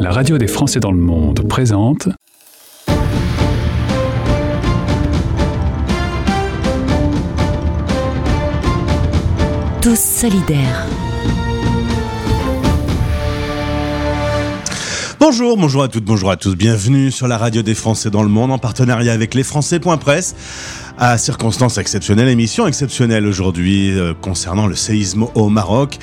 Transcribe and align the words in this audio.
La 0.00 0.12
radio 0.12 0.38
des 0.38 0.46
Français 0.46 0.80
dans 0.80 0.92
le 0.92 0.98
monde 0.98 1.46
présente 1.46 2.08
Tous 9.82 10.00
solidaires. 10.00 10.86
Bonjour, 15.20 15.58
bonjour 15.58 15.82
à 15.82 15.88
toutes, 15.88 16.04
bonjour 16.04 16.30
à 16.30 16.38
tous. 16.38 16.56
Bienvenue 16.56 17.10
sur 17.10 17.28
la 17.28 17.36
radio 17.36 17.60
des 17.60 17.74
Français 17.74 18.08
dans 18.08 18.22
le 18.22 18.30
monde 18.30 18.52
en 18.52 18.58
partenariat 18.58 19.12
avec 19.12 19.34
lesfrançais.press 19.34 20.34
à 21.00 21.16
circonstances 21.16 21.78
exceptionnelles, 21.78 22.28
émission 22.28 22.66
exceptionnelle 22.66 23.26
aujourd'hui 23.26 23.98
euh, 23.98 24.12
concernant 24.12 24.66
le 24.66 24.76
séisme 24.76 25.26
au 25.34 25.48
Maroc 25.48 25.98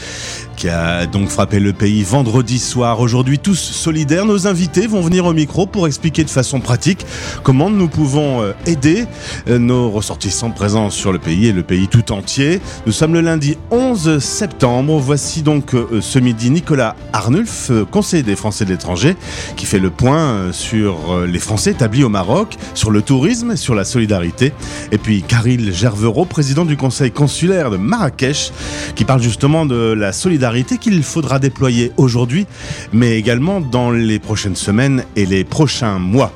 qui 0.55 0.69
a 0.69 1.05
donc 1.05 1.29
frappé 1.29 1.59
le 1.59 1.71
pays 1.71 2.01
vendredi 2.01 2.57
soir. 2.57 2.99
Aujourd'hui, 2.99 3.37
tous 3.37 3.53
solidaires, 3.53 4.25
nos 4.25 4.47
invités 4.47 4.87
vont 4.87 5.01
venir 5.01 5.25
au 5.25 5.33
micro 5.33 5.67
pour 5.67 5.85
expliquer 5.85 6.23
de 6.23 6.31
façon 6.31 6.61
pratique 6.61 7.05
comment 7.43 7.69
nous 7.69 7.87
pouvons 7.87 8.41
euh, 8.41 8.53
aider 8.65 9.05
euh, 9.47 9.59
nos 9.59 9.91
ressortissants 9.91 10.49
présents 10.49 10.89
sur 10.89 11.11
le 11.11 11.19
pays 11.19 11.45
et 11.45 11.51
le 11.51 11.61
pays 11.61 11.87
tout 11.87 12.11
entier. 12.11 12.59
Nous 12.87 12.91
sommes 12.91 13.13
le 13.13 13.21
lundi 13.21 13.55
11 13.69 14.17
septembre. 14.17 14.97
Voici 14.97 15.43
donc 15.43 15.75
ce 16.01 16.17
midi 16.17 16.49
Nicolas 16.49 16.95
Arnulf, 17.13 17.71
conseiller 17.91 18.23
des 18.23 18.35
Français 18.35 18.65
de 18.65 18.71
l'étranger, 18.71 19.15
qui 19.57 19.67
fait 19.67 19.77
le 19.77 19.91
point 19.91 20.51
sur 20.51 21.25
les 21.27 21.39
Français 21.39 21.71
établis 21.71 22.03
au 22.03 22.09
Maroc, 22.09 22.55
sur 22.73 22.89
le 22.89 23.03
tourisme, 23.03 23.55
sur 23.55 23.75
la 23.75 23.85
solidarité 23.85 24.53
et 24.91 24.97
puis 24.97 25.21
Caril 25.21 25.73
Gervereau, 25.73 26.25
président 26.25 26.65
du 26.65 26.77
conseil 26.77 27.11
consulaire 27.11 27.69
de 27.69 27.77
Marrakech, 27.77 28.51
qui 28.95 29.05
parle 29.05 29.21
justement 29.21 29.65
de 29.65 29.93
la 29.93 30.11
solidarité 30.11 30.77
qu'il 30.77 31.03
faudra 31.03 31.39
déployer 31.39 31.91
aujourd'hui, 31.97 32.45
mais 32.93 33.17
également 33.17 33.61
dans 33.61 33.91
les 33.91 34.19
prochaines 34.19 34.55
semaines 34.55 35.03
et 35.15 35.25
les 35.25 35.43
prochains 35.43 35.99
mois. 35.99 36.31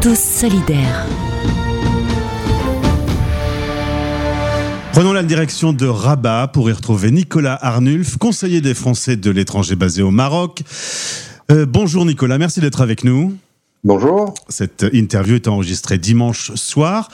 Tous 0.00 0.18
solidaires. 0.18 1.06
Prenons 4.92 5.14
la 5.14 5.22
direction 5.22 5.72
de 5.72 5.86
Rabat 5.86 6.48
pour 6.48 6.68
y 6.68 6.72
retrouver 6.72 7.10
Nicolas 7.10 7.58
Arnulf, 7.62 8.18
conseiller 8.18 8.60
des 8.60 8.74
Français 8.74 9.16
de 9.16 9.30
l'étranger 9.30 9.74
basé 9.74 10.02
au 10.02 10.10
Maroc. 10.10 10.62
Euh, 11.52 11.66
bonjour 11.68 12.06
Nicolas, 12.06 12.38
merci 12.38 12.60
d'être 12.60 12.80
avec 12.80 13.04
nous. 13.04 13.34
Bonjour. 13.84 14.32
Cette 14.48 14.86
interview 14.94 15.34
est 15.34 15.48
enregistrée 15.48 15.98
dimanche 15.98 16.54
soir. 16.54 17.10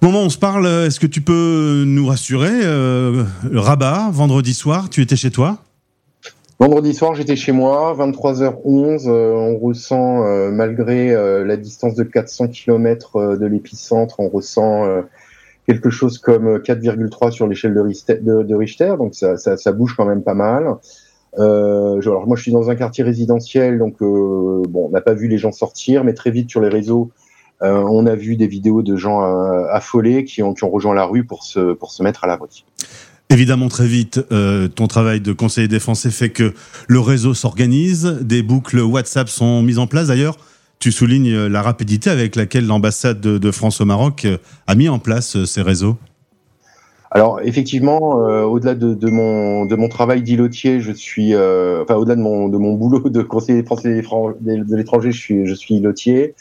Au 0.00 0.06
moment 0.06 0.22
où 0.22 0.26
on 0.26 0.30
se 0.30 0.38
parle, 0.38 0.66
est-ce 0.66 1.00
que 1.00 1.08
tu 1.08 1.20
peux 1.20 1.82
nous 1.84 2.06
rassurer 2.06 2.52
euh, 2.52 3.24
Rabat, 3.52 4.10
vendredi 4.12 4.54
soir, 4.54 4.90
tu 4.90 5.00
étais 5.00 5.16
chez 5.16 5.32
toi? 5.32 5.58
Vendredi 6.60 6.94
soir, 6.94 7.16
j'étais 7.16 7.34
chez 7.34 7.50
moi, 7.50 7.96
23h11. 7.98 9.08
Euh, 9.08 9.32
on 9.32 9.58
ressent, 9.58 10.22
malgré 10.52 11.12
la 11.44 11.56
distance 11.56 11.94
de 11.94 12.04
400 12.04 12.48
km 12.48 13.36
de 13.36 13.46
l'épicentre, 13.46 14.20
on 14.20 14.28
ressent 14.28 14.84
quelque 15.66 15.90
chose 15.90 16.18
comme 16.18 16.58
4,3 16.58 17.32
sur 17.32 17.48
l'échelle 17.48 17.74
de, 17.74 18.54
Richter, 18.54 18.94
donc 18.98 19.14
ça, 19.16 19.72
bouge 19.72 19.94
quand 19.96 20.04
même 20.04 20.22
pas 20.22 20.34
mal. 20.34 20.76
Euh, 21.38 22.00
alors 22.00 22.26
moi, 22.26 22.36
je 22.36 22.42
suis 22.42 22.52
dans 22.52 22.70
un 22.70 22.74
quartier 22.74 23.04
résidentiel, 23.04 23.78
donc 23.78 23.96
euh, 24.02 24.62
bon, 24.68 24.86
on 24.86 24.90
n'a 24.90 25.00
pas 25.00 25.14
vu 25.14 25.28
les 25.28 25.38
gens 25.38 25.52
sortir, 25.52 26.04
mais 26.04 26.14
très 26.14 26.30
vite 26.30 26.50
sur 26.50 26.60
les 26.60 26.68
réseaux, 26.68 27.10
euh, 27.62 27.82
on 27.88 28.06
a 28.06 28.14
vu 28.14 28.36
des 28.36 28.46
vidéos 28.46 28.82
de 28.82 28.96
gens 28.96 29.22
affolés 29.70 30.24
qui 30.24 30.42
ont, 30.42 30.54
qui 30.54 30.64
ont 30.64 30.70
rejoint 30.70 30.94
la 30.94 31.04
rue 31.04 31.24
pour 31.24 31.44
se, 31.44 31.72
pour 31.72 31.92
se 31.92 32.02
mettre 32.02 32.24
à 32.24 32.26
l'abri. 32.26 32.64
Évidemment, 33.30 33.68
très 33.68 33.86
vite, 33.86 34.20
ton 34.74 34.86
travail 34.86 35.20
de 35.20 35.32
conseiller 35.32 35.66
défensif 35.66 36.14
fait 36.14 36.30
que 36.30 36.52
le 36.86 37.00
réseau 37.00 37.34
s'organise, 37.34 38.18
des 38.20 38.42
boucles 38.42 38.80
WhatsApp 38.80 39.28
sont 39.28 39.62
mises 39.62 39.78
en 39.78 39.86
place. 39.86 40.08
D'ailleurs, 40.08 40.36
tu 40.78 40.92
soulignes 40.92 41.46
la 41.46 41.62
rapidité 41.62 42.10
avec 42.10 42.36
laquelle 42.36 42.66
l'ambassade 42.66 43.20
de, 43.20 43.38
de, 43.38 43.50
France 43.50 43.80
au 43.80 43.86
Maroc 43.86 44.26
a 44.66 44.74
mis 44.74 44.88
en 44.88 44.98
place 44.98 45.42
ces 45.44 45.62
réseaux. 45.62 45.96
Alors 47.14 47.40
effectivement, 47.44 48.26
euh, 48.26 48.42
au-delà 48.42 48.74
de, 48.74 48.92
de, 48.92 49.08
mon 49.08 49.66
de 49.66 49.76
mon 49.76 49.88
travail 49.88 50.22
d'îlotier, 50.22 50.80
je 50.80 50.90
suis 50.90 51.32
euh, 51.32 51.82
enfin 51.82 51.94
au-delà 51.94 52.16
de 52.16 52.20
mon 52.20 52.48
de 52.48 52.58
mon 52.58 52.74
boulot 52.74 53.08
de 53.08 53.22
conseiller 53.22 53.62
français 53.62 54.02
de 54.40 54.76
l'étranger, 54.76 55.12
je 55.12 55.18
suis 55.18 55.46
je 55.46 55.54
suis 55.54 55.76
îlotier. 55.76 56.34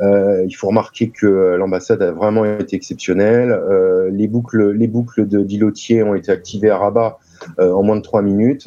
Euh, 0.00 0.44
il 0.46 0.52
faut 0.52 0.68
remarquer 0.68 1.10
que 1.10 1.54
l'ambassade 1.56 2.02
a 2.02 2.10
vraiment 2.10 2.44
été 2.44 2.76
exceptionnelle. 2.76 3.50
Euh, 3.52 4.10
les 4.10 4.26
boucles 4.26 4.70
les 4.72 4.88
boucles 4.88 5.28
de 5.28 5.42
d'îlotier 5.42 6.02
ont 6.02 6.14
été 6.14 6.32
activées 6.32 6.70
à 6.70 6.78
Rabat 6.78 7.18
euh, 7.60 7.72
en 7.72 7.82
moins 7.82 7.96
de 7.96 8.02
trois 8.02 8.22
minutes. 8.22 8.66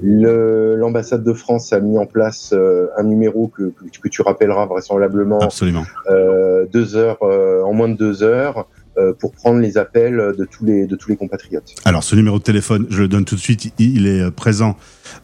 L'ambassade 0.00 1.24
de 1.24 1.32
France 1.34 1.72
a 1.72 1.80
mis 1.80 1.98
en 1.98 2.06
place 2.06 2.54
un 2.96 3.02
numéro 3.02 3.48
que, 3.48 3.64
que, 3.64 3.98
que, 4.00 4.08
tu 4.08 4.22
rappelleras 4.22 4.66
vraisemblablement. 4.66 5.40
Absolument. 5.40 5.84
deux 6.72 6.96
heures 6.96 7.22
en 7.22 7.72
moins 7.74 7.88
de 7.88 7.96
deux 7.96 8.22
heures. 8.22 8.66
Euh, 8.98 9.14
pour 9.18 9.32
prendre 9.32 9.58
les 9.58 9.78
appels 9.78 10.34
de 10.36 10.44
tous 10.44 10.66
les, 10.66 10.86
de 10.86 10.96
tous 10.96 11.08
les 11.08 11.16
compatriotes. 11.16 11.74
Alors, 11.86 12.04
ce 12.04 12.14
numéro 12.14 12.38
de 12.38 12.42
téléphone, 12.42 12.86
je 12.90 13.00
le 13.00 13.08
donne 13.08 13.24
tout 13.24 13.36
de 13.36 13.40
suite, 13.40 13.72
il 13.78 14.06
est 14.06 14.20
euh, 14.20 14.30
présent 14.30 14.76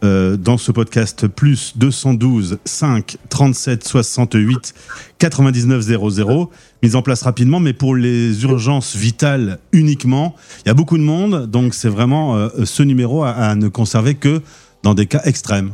euh, 0.03 0.39
dans 0.39 0.57
ce 0.57 0.73
podcast, 0.73 1.27
plus 1.27 1.77
212 1.77 2.61
5 2.65 3.19
37 3.29 3.85
68 3.85 4.75
99 5.19 5.83
00, 5.83 6.51
mise 6.83 6.97
en 6.97 7.03
place 7.03 7.21
rapidement, 7.21 7.61
mais 7.61 7.75
pour 7.75 7.95
les 7.95 8.43
urgences 8.45 8.97
vitales 8.97 9.59
uniquement. 9.73 10.35
Il 10.65 10.69
y 10.69 10.71
a 10.71 10.75
beaucoup 10.75 10.97
de 10.97 11.03
monde, 11.03 11.47
donc 11.47 11.75
c'est 11.75 11.91
vraiment 11.91 12.49
ce 12.65 12.83
numéro 12.83 13.23
à, 13.23 13.55
ne 13.55 13.69
conserver 13.69 14.15
que 14.15 14.41
dans 14.83 14.95
des 14.95 15.05
cas 15.05 15.21
extrêmes. 15.25 15.73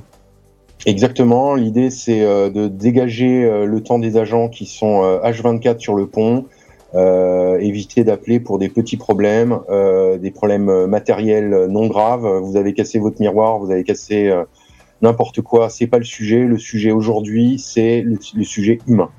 Exactement, 0.85 1.55
l'idée 1.55 1.91
c'est 1.91 2.23
de 2.23 2.67
dégager 2.67 3.65
le 3.65 3.81
temps 3.83 4.01
des 4.01 4.17
agents 4.17 4.49
qui 4.49 4.67
sont 4.67 5.03
H24 5.23 5.79
sur 5.79 5.95
le 5.95 6.07
pont, 6.07 6.47
euh, 6.95 7.59
éviter 7.59 8.05
d'appeler 8.05 8.39
pour 8.39 8.59
des 8.59 8.69
petits 8.69 8.97
problèmes, 8.97 9.59
euh, 9.69 10.17
des 10.17 10.31
problèmes 10.31 10.87
matériels 10.87 11.67
non 11.69 11.89
graves. 11.89 12.27
Vous 12.43 12.57
avez 12.57 12.73
cassé 12.73 13.01
votre 13.01 13.21
miroir, 13.21 13.59
vous 13.59 13.73
avez 13.73 13.83
cassé 13.83 14.29
euh, 14.29 14.45
n'importe 15.03 15.41
quoi. 15.41 15.71
C'est 15.71 15.89
pas 15.89 15.99
le 15.99 16.05
sujet. 16.05 16.45
Le 16.45 16.57
sujet 16.57 16.93
aujourd'hui, 16.93 17.59
c'est 17.59 18.03
le, 18.03 18.45
sujet 18.45 18.79
humain. 18.87 19.11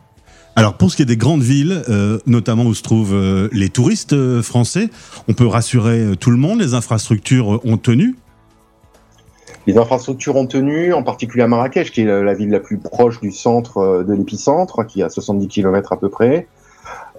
Alors 0.56 0.76
pour 0.76 0.90
ce 0.90 0.96
qui 0.96 1.02
est 1.02 1.06
des 1.06 1.18
grandes 1.18 1.44
villes, 1.44 1.84
euh, 1.90 2.18
notamment 2.26 2.64
où 2.64 2.74
se 2.74 2.82
trouvent 2.82 3.50
les 3.52 3.68
touristes 3.68 4.42
français, 4.42 4.90
on 5.28 5.34
peut 5.34 5.48
rassurer 5.48 6.12
tout 6.18 6.32
le 6.32 6.38
monde. 6.38 6.62
Les 6.62 6.76
infrastructures 6.76 7.60
ont 7.66 7.78
tenu. 7.78 8.16
Les 9.68 9.78
infrastructures 9.78 10.38
ont 10.38 10.46
tenu, 10.48 10.94
en 10.94 11.04
particulier 11.04 11.44
à 11.44 11.48
Marrakech, 11.48 11.92
qui 11.92 12.02
est 12.02 12.06
la, 12.06 12.22
la 12.22 12.34
ville 12.36 12.52
la 12.52 12.60
plus 12.60 12.78
proche 12.78 13.20
du 13.20 13.32
centre 13.32 14.06
de 14.08 14.14
l'épicentre, 14.14 14.86
qui 14.86 15.02
est 15.02 15.04
à 15.04 15.10
70 15.10 15.50
km 15.50 15.92
à 15.92 16.00
peu 16.00 16.08
près. 16.08 16.48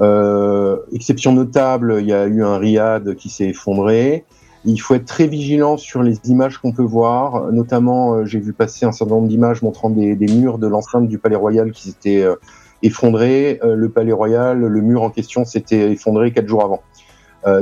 Euh, 0.01 0.77
exception 0.93 1.33
notable, 1.33 1.97
il 2.01 2.07
y 2.07 2.13
a 2.13 2.27
eu 2.27 2.43
un 2.43 2.59
riad 2.59 3.15
qui 3.15 3.31
s'est 3.31 3.49
effondré. 3.49 4.25
Il 4.65 4.79
faut 4.79 4.95
être 4.95 5.07
très 5.07 5.27
vigilant 5.27 5.77
sur 5.77 6.03
les 6.03 6.19
images 6.25 6.59
qu'on 6.59 6.73
peut 6.73 6.83
voir. 6.83 7.53
Notamment, 7.53 8.15
euh, 8.15 8.25
j'ai 8.25 8.41
vu 8.41 8.53
passer 8.53 8.85
un 8.85 8.93
certain 8.93 9.15
nombre 9.15 9.29
d'images 9.29 9.63
montrant 9.63 9.91
des, 9.91 10.17
murs 10.17 10.59
de 10.59 10.67
l'enceinte 10.67 11.09
du 11.09 11.19
Palais 11.19 11.37
Royal 11.37 11.71
qui 11.71 11.91
s'étaient 11.91 12.23
euh, 12.23 12.35
effondrés. 12.83 13.61
Le 13.63 13.89
Palais 13.89 14.13
Royal, 14.13 14.59
le 14.59 14.81
mur 14.81 15.03
en 15.03 15.11
question 15.11 15.45
s'était 15.45 15.93
effondré 15.93 16.33
quatre 16.33 16.47
jours 16.47 16.63
avant. 16.63 16.83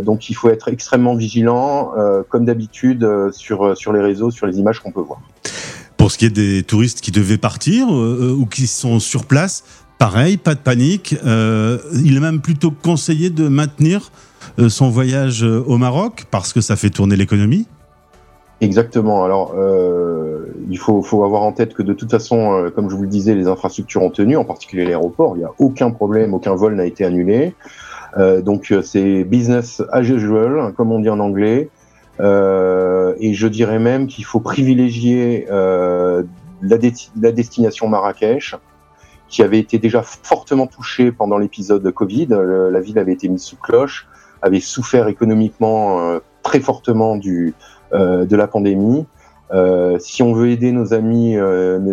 donc, 0.00 0.28
il 0.28 0.34
faut 0.34 0.48
être 0.48 0.68
extrêmement 0.68 1.14
vigilant, 1.14 1.92
comme 2.28 2.44
d'habitude, 2.44 3.06
sur 3.30 3.92
les 3.92 4.00
réseaux, 4.00 4.32
sur 4.32 4.46
les 4.48 4.58
images 4.58 4.80
qu'on 4.80 4.90
peut 4.90 5.00
voir. 5.00 5.20
Pour 5.96 6.10
ce 6.10 6.18
qui 6.18 6.26
est 6.26 6.30
des 6.30 6.64
touristes 6.64 7.00
qui 7.00 7.12
devaient 7.12 7.38
partir 7.38 7.88
ou 7.88 8.44
qui 8.46 8.66
sont 8.66 8.98
sur 8.98 9.24
place, 9.24 9.62
Pareil, 10.04 10.36
pas 10.36 10.54
de 10.54 10.60
panique. 10.60 11.16
Euh, 11.24 11.78
il 12.04 12.18
est 12.18 12.20
même 12.20 12.42
plutôt 12.42 12.70
conseillé 12.70 13.30
de 13.30 13.48
maintenir 13.48 14.12
euh, 14.58 14.68
son 14.68 14.90
voyage 14.90 15.42
euh, 15.42 15.64
au 15.66 15.78
Maroc 15.78 16.26
parce 16.30 16.52
que 16.52 16.60
ça 16.60 16.76
fait 16.76 16.90
tourner 16.90 17.16
l'économie. 17.16 17.66
Exactement. 18.60 19.24
Alors, 19.24 19.54
il 20.68 20.78
faut, 20.78 21.24
avoir 21.24 21.40
en 21.40 21.52
tête 21.52 21.72
que 21.72 21.82
de 21.82 21.94
toute 21.94 22.10
façon, 22.10 22.70
comme 22.74 22.90
je 22.90 22.96
vous 22.96 23.04
le 23.04 23.08
disais, 23.08 23.34
les 23.34 23.48
infrastructures 23.48 24.02
ont 24.02 24.10
tenu, 24.10 24.36
en 24.36 24.44
particulier 24.44 24.84
l'aéroport. 24.84 25.36
Il 25.36 25.38
n'y 25.38 25.46
a 25.46 25.52
aucun 25.58 25.90
problème, 25.90 26.34
aucun 26.34 26.54
vol 26.54 26.74
n'a 26.74 26.84
été 26.84 27.06
annulé. 27.06 27.54
Donc, 28.42 28.74
c'est 28.82 29.24
business 29.24 29.82
as 29.90 30.02
usual, 30.02 30.74
comme 30.76 30.92
on 30.92 31.00
dit 31.00 31.08
en 31.08 31.18
anglais. 31.18 31.70
et 32.20 33.34
je 33.34 33.46
dirais 33.48 33.78
même 33.78 34.06
qu'il 34.06 34.26
faut 34.26 34.40
privilégier 34.40 35.46
la, 35.48 37.32
destination 37.32 37.88
Marrakech 37.88 38.54
qui 39.34 39.42
avait 39.42 39.58
été 39.58 39.80
déjà 39.80 40.04
fortement 40.04 40.68
touchée 40.68 41.10
pendant 41.10 41.38
l'épisode 41.38 41.90
Covid. 41.90 42.28
la 42.28 42.80
ville 42.80 43.00
avait 43.00 43.14
été 43.14 43.28
mise 43.28 43.42
sous 43.42 43.56
cloche, 43.56 44.06
avait 44.42 44.60
souffert 44.60 45.08
économiquement 45.08 45.98
euh, 45.98 46.20
très 46.44 46.60
fortement 46.60 47.16
du, 47.16 47.52
euh, 47.94 48.26
de 48.26 48.36
la 48.36 48.46
pandémie. 48.46 49.06
Euh, 49.52 49.98
si 49.98 50.22
on 50.22 50.34
veut 50.34 50.50
aider 50.50 50.70
nos 50.70 50.94
amis, 50.94 51.36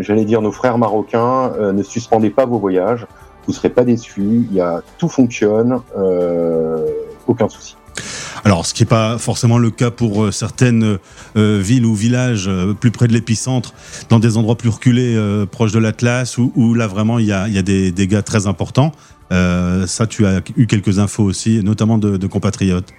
j'allais 0.02 0.26
dire 0.26 0.44
nos 0.44 0.52
frères 0.52 0.78
marocains, 0.78 1.52
ne 1.74 1.82
suspendez 1.82 2.30
pas 2.30 2.46
vos 2.46 2.60
voyages, 2.60 3.08
vous 3.48 3.54
ne 3.54 3.56
serez 3.56 3.70
pas 3.70 3.86
déçus. 3.86 4.48
Y 4.52 4.62
a 4.62 4.84
tout 5.00 5.10
fonctionne, 5.10 5.82
aucun 7.26 7.50
souci. 7.50 7.76
Alors, 8.44 8.66
ce 8.66 8.74
qui 8.74 8.82
n'est 8.84 8.90
pas 8.90 9.18
forcément 9.20 9.60
le 9.60 9.70
cas 9.70 9.92
pour 9.92 10.24
euh, 10.24 10.32
certaines 10.32 10.98
euh, 11.38 11.60
villes 11.62 11.86
ou 11.86 11.94
villages 11.94 12.48
euh, 12.48 12.74
plus 12.74 12.90
près 12.90 13.08
de 13.08 13.14
l'épicentre, 13.14 13.74
dans 14.10 14.18
des 14.18 14.36
endroits 14.36 14.56
plus 14.56 14.70
reculés, 14.70 15.18
proches 15.52 15.72
de 15.72 15.80
l'Atlas, 15.80 16.38
où, 16.38 16.74
là 16.74 16.88
vraiment 16.88 17.20
il 17.20 17.26
y 17.26 17.34
a, 17.34 17.48
des 17.62 17.92
dégâts 17.92 18.24
très 18.24 18.48
importants. 18.48 18.92
ça, 19.30 20.08
tu 20.10 20.26
as 20.26 20.42
eu 20.58 20.68
quelques 20.68 21.00
infos 21.00 21.24
aussi, 21.24 21.62
notamment 21.64 21.98
de, 21.98 22.28
compatriotes. 22.28 22.92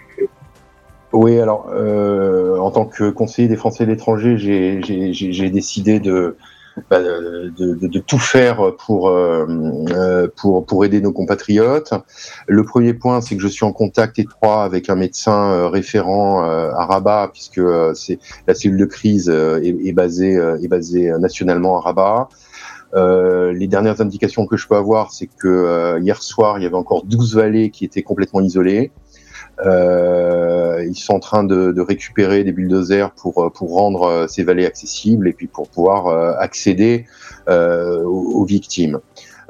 Oui, 1.12 1.38
alors 1.38 1.66
en 2.60 2.70
tant 2.70 2.86
que 2.86 3.10
conseiller 3.10 3.48
des 3.48 3.56
Français 3.56 3.84
de 3.84 3.90
l'étranger, 3.90 4.36
j'ai 4.38 5.50
décidé 5.50 6.00
de, 6.00 6.36
bah, 6.90 7.00
de, 7.02 7.98
tout 7.98 8.18
faire 8.18 8.74
pour, 8.76 9.08
euh, 9.08 9.46
euh, 9.90 10.28
pour, 10.34 10.64
pour 10.64 10.84
aider 10.84 11.00
nos 11.00 11.12
compatriotes. 11.12 11.92
Le 12.46 12.62
premier 12.64 12.94
point, 12.94 13.20
c'est 13.20 13.36
que 13.36 13.42
je 13.42 13.48
suis 13.48 13.64
en 13.64 13.72
contact 13.72 14.18
étroit 14.18 14.64
avec 14.64 14.88
un 14.88 14.94
médecin 14.94 15.52
euh, 15.52 15.68
référent 15.68 16.42
à 16.42 16.86
Rabat, 16.86 17.30
puisque 17.32 17.60
c'est 17.94 18.18
la 18.46 18.54
cellule 18.54 18.78
de 18.78 18.86
crise 18.86 19.28
est, 19.28 19.92
basée, 19.92 20.34
est 20.34 20.68
basée 20.68 21.12
nationalement 21.18 21.78
à 21.78 21.80
Rabat. 21.80 22.28
les 23.52 23.66
dernières 23.66 24.00
indications 24.00 24.46
que 24.46 24.56
je 24.56 24.66
peux 24.66 24.76
avoir, 24.76 25.12
c'est 25.12 25.26
que 25.26 25.98
hier 26.00 26.22
soir, 26.22 26.58
il 26.58 26.62
y 26.62 26.66
avait 26.66 26.74
encore 26.74 27.04
12 27.04 27.36
vallées 27.36 27.70
qui 27.70 27.84
étaient 27.84 28.02
complètement 28.02 28.40
isolées. 28.40 28.92
Euh, 29.60 30.84
ils 30.88 30.96
sont 30.96 31.14
en 31.14 31.20
train 31.20 31.44
de, 31.44 31.80
récupérer 31.80 32.44
des 32.44 32.52
bulldozers 32.52 33.12
pour, 33.12 33.52
pour 33.52 33.74
rendre 33.74 34.02
euh, 34.02 34.26
ces 34.26 34.44
vallées 34.44 34.66
accessibles 34.66 35.28
et 35.28 35.32
puis 35.32 35.46
pour 35.46 35.68
pouvoir 35.68 36.06
euh, 36.06 36.32
accéder 36.38 37.06
euh, 37.48 38.02
aux, 38.02 38.44
victimes. 38.44 39.00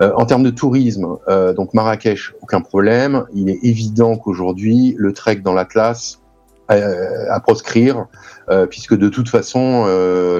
en 0.01 0.27
termes 0.27 0.43
de 0.43 0.51
tourisme, 0.51 1.17
donc 1.57 1.75
Marrakech, 1.75 2.35
aucun 2.43 2.61
problème. 2.61 3.25
Il 3.35 3.49
est 3.49 3.59
évident 3.63 4.17
qu'aujourd'hui, 4.17 4.95
le 4.99 5.13
trek 5.13 5.37
dans 5.37 5.55
l'Atlas 5.55 6.21
à 6.69 7.41
proscrire, 7.41 8.07
puisque 8.71 8.97
de 8.97 9.09
toute 9.09 9.29
façon, 9.29 9.87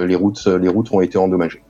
les, 0.05 0.15
routes, 0.15 0.47
les 0.47 0.69
routes 0.69 0.93
ont 0.93 1.01
été 1.01 1.19
endommagées. 1.19 1.63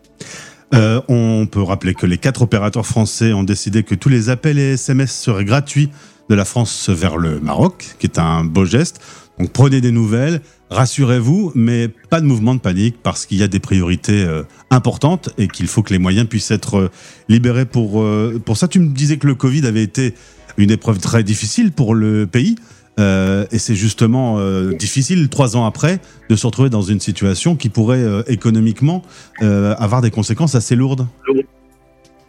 Euh, 0.75 1.03
on 1.09 1.47
peut 1.47 1.63
rappeler 1.63 1.95
que 1.95 2.07
les 2.07 2.17
quatre 2.17 2.43
opérateurs 2.43 2.87
français 2.87 3.33
ont 3.33 3.43
décidé 3.43 3.83
que 3.83 3.95
tous 3.95 4.09
les 4.09 4.31
appels 4.31 4.59
et 4.59 4.73
SMS 4.73 5.13
seraient 5.13 5.45
gratuits 5.45 5.91
de 6.29 6.35
la 6.35 6.45
France 6.45 6.89
vers 6.89 7.17
le 7.17 7.41
Maroc, 7.41 7.97
qui 7.99 8.07
est 8.07 8.19
un 8.19 8.45
beau 8.45 8.65
geste. 8.65 9.01
Donc 9.39 9.51
prenez 9.51 9.81
des 9.81 9.93
nouvelles, 9.93 10.41
rassurez-vous, 10.71 11.53
mais 11.55 11.89
pas 11.89 12.21
de 12.21 12.27
mouvement 12.27 12.55
de 12.55 12.61
panique 12.61 12.97
parce 13.03 13.27
qu'il 13.27 13.39
y 13.39 13.43
a 13.43 13.49
des 13.49 13.61
priorités 13.61 14.25
euh, 14.25 14.43
importantes 14.71 15.31
et 15.39 15.49
qu'il 15.49 15.67
faut 15.67 15.83
que 15.83 15.93
les 15.93 15.99
moyens 15.99 16.29
puissent 16.29 16.51
être 16.51 16.77
euh, 16.77 16.91
libérés 17.29 17.65
pour, 17.65 18.03
euh, 18.03 18.41
pour 18.45 18.57
ça. 18.57 18.69
Tu 18.69 18.79
me 18.79 18.89
disais 18.89 19.17
que 19.17 19.27
le 19.27 19.35
Covid 19.35 19.67
avait 19.67 19.83
été 19.83 20.15
une 20.59 20.71
épreuve 20.71 20.99
très 20.99 21.23
difficile 21.23 21.73
pour 21.73 21.95
le 21.95 22.27
pays. 22.27 22.57
et 22.99 23.59
c'est 23.59 23.75
justement 23.75 24.39
difficile, 24.79 25.31
trois 25.31 25.57
ans 25.57 25.65
après, 25.65 25.99
de 26.29 26.37
se 26.37 26.47
retrouver 26.47 26.69
dans 26.69 26.83
une 26.83 27.01
situation 27.01 27.57
qui 27.57 27.71
pourrait 27.71 28.05
économiquement 28.27 29.01
avoir 29.41 30.03
des 30.03 30.11
conséquences 30.11 30.55
assez 30.55 30.77
lourdes. 30.77 31.07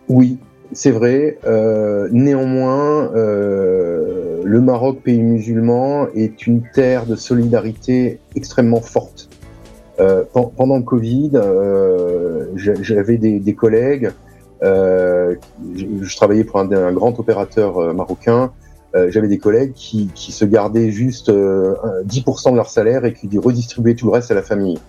Oui, 0.07 0.38
c'est 0.74 0.92
vrai. 0.92 1.38
Euh, 1.46 2.08
néanmoins, 2.12 3.12
euh, 3.16 4.42
le 4.44 4.62
Maroc, 4.62 5.02
pays 5.04 5.22
musulman, 5.22 6.08
est 6.16 6.48
une 6.48 6.64
terre 6.74 7.06
de 7.06 7.16
solidarité 7.16 8.20
extrêmement 8.36 8.81
forte. 8.81 9.30
Euh, 10.00 10.24
pendant 10.34 10.78
le 10.78 10.84
Covid, 10.84 11.31
j'avais 12.56 13.18
des, 13.18 13.54
collègues. 13.54 14.12
Je, 14.62 16.16
travaillais 16.16 16.44
pour 16.44 16.60
un, 16.60 16.92
grand 16.94 17.19
opérateur 17.19 17.94
marocain. 17.94 18.52
j'avais 19.10 19.28
des 19.28 19.38
collègues 19.38 19.74
qui, 19.74 20.10
se 20.16 20.46
gardaient 20.46 20.90
juste 20.90 21.30
10% 21.30 22.52
de 22.52 22.56
leur 22.56 22.69
salaire 22.69 23.06
et 23.06 23.14
qui 23.14 23.30
redistribuaient 23.38 23.96
tout 23.96 24.08
le 24.08 24.14
reste 24.14 24.31
à 24.31 24.36
la 24.36 24.44
famille. 24.44 24.80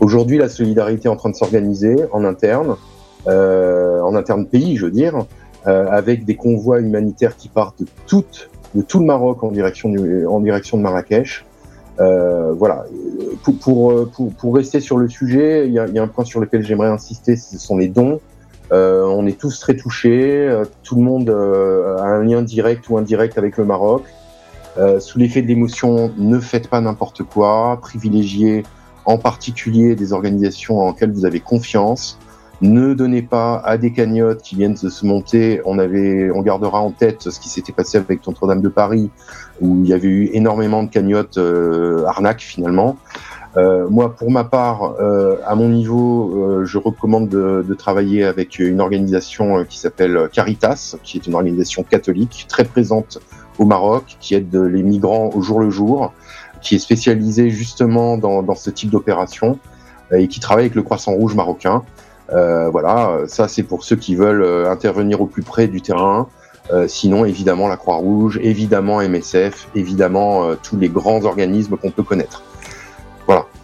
Aujourd'hui, 0.00 0.38
la 0.38 0.48
solidarité 0.48 1.08
est 1.08 1.10
en 1.10 1.16
train 1.16 1.30
de 1.30 1.36
s'organiser 1.36 1.96
en 2.12 2.24
interne. 2.24 2.76
Euh, 3.28 4.00
en 4.00 4.14
interne 4.14 4.46
pays, 4.46 4.76
je 4.76 4.86
veux 4.86 4.90
dire, 4.90 5.26
euh, 5.66 5.86
avec 5.90 6.24
des 6.24 6.34
convois 6.34 6.80
humanitaires 6.80 7.36
qui 7.36 7.48
partent 7.48 7.82
de, 7.82 7.86
tout 8.06 9.00
le 9.00 9.04
Maroc 9.04 9.42
en 9.42 9.50
direction, 9.50 9.90
de 9.90 10.76
Marrakech. 10.76 11.44
Euh, 12.00 12.52
voilà. 12.52 12.86
Pour, 13.60 14.54
rester 14.54 14.80
sur 14.80 14.96
le 14.96 15.08
sujet, 15.08 15.66
il 15.66 15.74
y 15.74 15.78
a, 15.78 16.02
un 16.02 16.08
point 16.08 16.24
sur 16.24 16.40
lequel 16.40 16.64
j'aimerais 16.64 16.88
insister, 16.88 17.36
ce 17.36 17.58
sont 17.58 17.76
les 17.76 17.88
dons. 17.88 18.20
On 18.70 19.26
est 19.26 19.38
tous 19.38 19.60
très 19.60 19.76
touchés, 19.76 20.62
tout 20.82 20.96
le 20.96 21.02
monde 21.02 21.28
a 21.28 22.04
un 22.04 22.24
lien 22.24 22.42
direct 22.42 22.88
ou 22.88 22.96
indirect 22.96 23.36
avec 23.36 23.58
le 23.58 23.64
Maroc. 23.64 24.04
sous 25.00 25.18
l'effet 25.18 25.42
de 25.42 25.48
l'émotion, 25.48 26.12
ne 26.16 26.38
faites 26.38 26.68
pas 26.68 26.80
n'importe 26.80 27.24
quoi, 27.24 27.78
privilégiez 27.82 28.62
en 29.04 29.18
particulier 29.18 29.94
des 29.96 30.12
organisations 30.12 30.80
en 30.80 30.88
lesquelles 30.88 31.12
vous 31.12 31.24
avez 31.24 31.40
confiance. 31.40 32.18
Ne 32.60 32.94
donnez 32.94 33.22
pas 33.22 33.58
à 33.64 33.78
des 33.78 33.92
cagnottes 33.92 34.42
qui 34.42 34.56
viennent 34.56 34.74
de 34.74 34.88
se 34.88 35.06
monter. 35.06 35.60
On 35.64 35.78
avait, 35.78 36.30
on 36.32 36.42
gardera 36.42 36.80
en 36.80 36.90
tête 36.90 37.30
ce 37.30 37.38
qui 37.38 37.48
s'était 37.48 37.72
passé 37.72 37.98
avec 37.98 38.26
Notre-Dame 38.26 38.62
de 38.62 38.68
Paris, 38.68 39.10
où 39.60 39.82
il 39.84 39.88
y 39.88 39.92
avait 39.92 40.08
eu 40.08 40.30
énormément 40.32 40.82
de 40.82 40.90
cagnottes 40.90 41.38
euh, 41.38 42.04
arnaques 42.06 42.40
finalement. 42.40 42.96
Euh, 43.56 43.88
moi, 43.88 44.14
pour 44.14 44.30
ma 44.30 44.44
part, 44.44 44.94
euh, 45.00 45.36
à 45.46 45.54
mon 45.54 45.68
niveau, 45.68 46.32
euh, 46.36 46.64
je 46.64 46.78
recommande 46.78 47.28
de, 47.28 47.64
de, 47.66 47.74
travailler 47.74 48.24
avec 48.24 48.58
une 48.58 48.80
organisation 48.80 49.64
qui 49.64 49.78
s'appelle 49.78 50.28
Caritas, 50.32 50.96
qui 51.02 51.16
est 51.16 51.26
une 51.26 51.34
organisation 51.34 51.82
catholique 51.82 52.46
très 52.48 52.64
présente 52.64 53.18
au 53.58 53.64
Maroc, 53.64 54.16
qui 54.20 54.34
aide 54.34 54.54
les 54.54 54.82
migrants 54.82 55.30
au 55.34 55.40
jour 55.42 55.60
le 55.60 55.70
jour, 55.70 56.12
qui 56.60 56.74
est 56.74 56.78
spécialisée 56.78 57.50
justement 57.50 58.18
dans, 58.18 58.42
dans 58.42 58.54
ce 58.54 58.70
type 58.70 58.90
d'opération 58.90 59.58
et 60.12 60.28
qui 60.28 60.40
travaille 60.40 60.64
avec 60.64 60.74
le 60.74 60.82
Croissant 60.82 61.12
Rouge 61.12 61.34
marocain. 61.34 61.82
Euh, 62.32 62.68
voilà, 62.68 63.20
ça 63.26 63.48
c'est 63.48 63.62
pour 63.62 63.84
ceux 63.84 63.96
qui 63.96 64.14
veulent 64.14 64.42
euh, 64.42 64.70
intervenir 64.70 65.20
au 65.20 65.26
plus 65.26 65.42
près 65.42 65.68
du 65.68 65.80
terrain. 65.80 66.28
Euh, 66.70 66.86
sinon, 66.86 67.24
évidemment, 67.24 67.66
la 67.68 67.78
Croix-Rouge, 67.78 68.38
évidemment 68.42 69.00
MSF, 69.00 69.68
évidemment 69.74 70.54
tous 70.56 70.76
les 70.76 70.90
grands 70.90 71.24
organismes 71.24 71.78
qu'on 71.78 71.90
peut 71.90 72.02
connaître. 72.02 72.42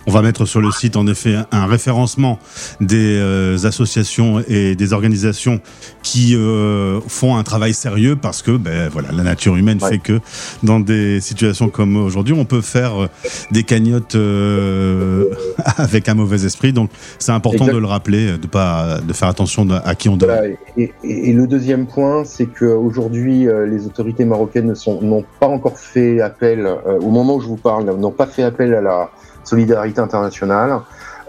On 0.06 0.10
va 0.10 0.20
mettre 0.20 0.44
sur 0.44 0.60
le 0.60 0.70
site 0.70 0.96
en 0.96 1.06
effet 1.06 1.36
un 1.50 1.66
référencement 1.66 2.38
des 2.80 3.18
euh, 3.18 3.56
associations 3.64 4.42
et 4.46 4.74
des 4.74 4.92
organisations 4.92 5.60
qui 6.02 6.36
euh, 6.36 7.00
font 7.08 7.36
un 7.36 7.42
travail 7.42 7.72
sérieux 7.72 8.16
parce 8.16 8.42
que 8.42 8.56
ben, 8.56 8.90
voilà, 8.90 9.08
la 9.12 9.22
nature 9.22 9.56
humaine 9.56 9.80
fait 9.80 9.98
que 9.98 10.20
dans 10.62 10.78
des 10.78 11.20
situations 11.20 11.68
comme 11.70 11.96
aujourd'hui, 11.96 12.34
on 12.34 12.44
peut 12.44 12.60
faire 12.60 13.04
euh, 13.04 13.08
des 13.50 13.62
cagnottes 13.62 14.16
avec 15.78 16.08
un 16.08 16.14
mauvais 16.14 16.44
esprit. 16.44 16.72
Donc 16.72 16.90
c'est 17.18 17.32
important 17.32 17.66
de 17.66 17.78
le 17.78 17.86
rappeler, 17.86 18.36
de 18.36 18.46
pas 18.46 18.98
de 19.00 19.12
faire 19.12 19.28
attention 19.28 19.66
à 19.70 19.94
qui 19.94 20.10
on 20.10 20.16
donne. 20.16 20.56
Et, 20.76 20.92
et, 21.02 21.32
le 21.32 21.46
deuxième 21.46 21.86
point, 21.86 22.24
c'est 22.24 22.46
qu'aujourd'hui, 22.46 23.46
les 23.66 23.86
autorités 23.86 24.24
marocaines 24.24 24.74
n'ont 25.02 25.24
pas 25.40 25.46
encore 25.46 25.78
fait 25.78 26.20
appel, 26.20 26.68
au 27.00 27.10
moment 27.10 27.36
où 27.36 27.40
je 27.40 27.46
vous 27.46 27.56
parle, 27.56 27.84
n'ont 27.96 28.10
pas 28.10 28.26
fait 28.26 28.42
appel 28.42 28.74
à 28.74 28.80
la 28.80 29.10
solidarité 29.46 30.00
internationale. 30.00 30.80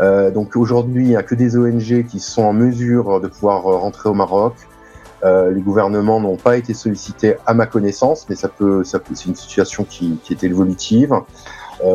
Euh, 0.01 0.31
donc 0.31 0.55
aujourd'hui, 0.55 1.03
il 1.03 1.09
n'y 1.09 1.15
a 1.15 1.23
que 1.23 1.35
des 1.35 1.57
ONG 1.57 2.05
qui 2.05 2.19
sont 2.19 2.43
en 2.43 2.53
mesure 2.53 3.21
de 3.21 3.27
pouvoir 3.27 3.65
euh, 3.67 3.77
rentrer 3.77 4.09
au 4.09 4.13
Maroc. 4.13 4.55
Euh, 5.23 5.51
les 5.51 5.61
gouvernements 5.61 6.19
n'ont 6.19 6.35
pas 6.35 6.57
été 6.57 6.73
sollicités 6.73 7.35
à 7.45 7.53
ma 7.53 7.65
connaissance, 7.65 8.27
mais 8.29 8.35
ça 8.35 8.49
peut, 8.49 8.83
ça 8.83 8.99
peut 8.99 9.15
c'est 9.15 9.27
une 9.27 9.35
situation 9.35 9.83
qui, 9.83 10.19
est 10.29 10.43
évolutive. 10.43 11.13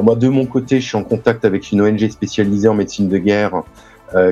Moi, 0.03 0.15
de 0.15 0.29
mon 0.29 0.45
côté, 0.45 0.79
je 0.79 0.87
suis 0.87 0.97
en 0.97 1.05
contact 1.05 1.45
avec 1.45 1.73
une 1.73 1.81
ONG 1.81 2.07
spécialisée 2.11 2.69
en 2.69 2.75
médecine 2.75 3.09
de 3.09 3.17
guerre 3.17 3.63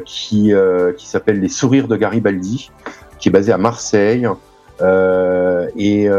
qui, 0.05 0.53
qui 0.97 1.09
s'appelle 1.09 1.41
les 1.41 1.49
Sourires 1.49 1.89
de 1.89 1.97
Garibaldi, 1.97 2.71
qui 3.19 3.31
est 3.31 3.33
basée 3.33 3.53
à 3.53 3.57
Marseille. 3.57 4.29
et 4.83 6.11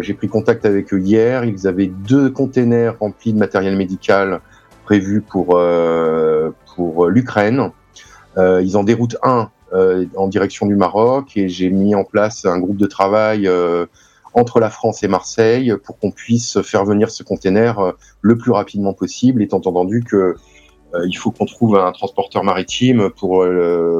j'ai 0.00 0.14
pris 0.14 0.28
contact 0.28 0.66
avec 0.66 0.92
eux 0.92 0.98
hier. 0.98 1.44
Ils 1.44 1.68
avaient 1.68 1.86
deux 1.86 2.30
containers 2.30 2.98
remplis 2.98 3.32
de 3.32 3.38
matériel 3.38 3.76
médical 3.76 4.40
prévu 4.84 5.20
pour 5.22 5.56
euh, 5.56 6.50
pour 6.76 7.08
l'Ukraine. 7.08 7.70
Euh, 8.36 8.62
ils 8.62 8.76
en 8.76 8.84
déroutent 8.84 9.16
un 9.22 9.50
euh, 9.72 10.06
en 10.16 10.28
direction 10.28 10.66
du 10.66 10.76
Maroc 10.76 11.36
et 11.36 11.48
j'ai 11.48 11.70
mis 11.70 11.94
en 11.94 12.04
place 12.04 12.44
un 12.44 12.58
groupe 12.58 12.76
de 12.76 12.86
travail 12.86 13.50
entre 14.34 14.60
la 14.60 14.70
France 14.70 15.02
et 15.02 15.08
Marseille 15.08 15.74
pour 15.84 15.98
qu'on 15.98 16.10
puisse 16.10 16.60
faire 16.62 16.84
venir 16.84 17.10
ce 17.10 17.22
container 17.22 17.92
le 18.20 18.36
plus 18.36 18.50
rapidement 18.50 18.92
possible, 18.92 19.42
étant 19.42 19.58
entendu 19.58 20.02
que 20.02 20.34
il 21.06 21.14
faut 21.14 21.32
qu'on 21.32 21.46
trouve 21.46 21.76
un 21.76 21.90
transporteur 21.90 22.44
maritime 22.44 23.10
pour 23.10 23.44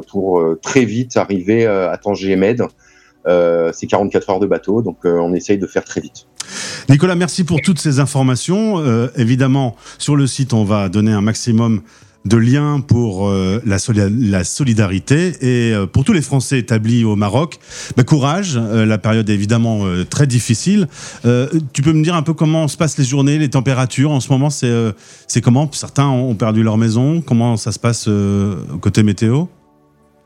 pour 0.08 0.44
très 0.62 0.84
vite 0.84 1.16
arriver 1.16 1.66
à 1.66 1.96
Tanger 1.98 2.36
Med. 2.36 2.62
c'est 3.26 3.86
44 3.86 4.30
heures 4.30 4.40
de 4.40 4.46
bateau, 4.46 4.82
donc 4.82 4.98
on 5.04 5.32
essaye 5.34 5.58
de 5.58 5.66
faire 5.66 5.84
très 5.84 6.00
vite. 6.00 6.26
Nicolas, 6.88 7.14
merci 7.14 7.44
pour 7.44 7.60
toutes 7.60 7.78
ces 7.78 7.98
informations. 8.00 8.78
Euh, 8.78 9.08
évidemment, 9.16 9.76
sur 9.98 10.16
le 10.16 10.26
site, 10.26 10.52
on 10.52 10.64
va 10.64 10.88
donner 10.88 11.12
un 11.12 11.20
maximum 11.20 11.82
de 12.24 12.36
lien 12.38 12.80
pour 12.80 13.28
euh, 13.28 13.60
la, 13.66 14.44
solidarité 14.44 15.34
et 15.40 15.74
euh, 15.74 15.86
pour 15.86 16.04
tous 16.04 16.14
les 16.14 16.22
Français 16.22 16.58
établis 16.58 17.04
au 17.04 17.16
Maroc. 17.16 17.58
Bah, 17.96 18.04
courage, 18.04 18.56
la 18.56 18.98
période 18.98 19.28
est 19.28 19.34
évidemment 19.34 19.84
très 20.08 20.26
difficile. 20.26 20.88
tu 21.72 21.82
peux 21.82 21.92
me 21.92 22.02
dire 22.02 22.14
un 22.14 22.22
peu 22.22 22.34
comment 22.34 22.68
se 22.68 22.76
passent 22.76 22.98
les 22.98 23.04
journées, 23.04 23.38
les 23.38 23.50
températures 23.50 24.10
en 24.10 24.20
ce 24.20 24.30
moment? 24.30 24.50
C'est 24.50 25.40
comment? 25.42 25.70
Certains 25.72 26.08
ont 26.08 26.34
perdu 26.34 26.62
leur 26.62 26.78
maison. 26.78 27.20
Comment 27.20 27.56
ça 27.56 27.72
se 27.72 27.78
passe 27.78 28.08
côté 28.80 29.02
météo? 29.02 29.46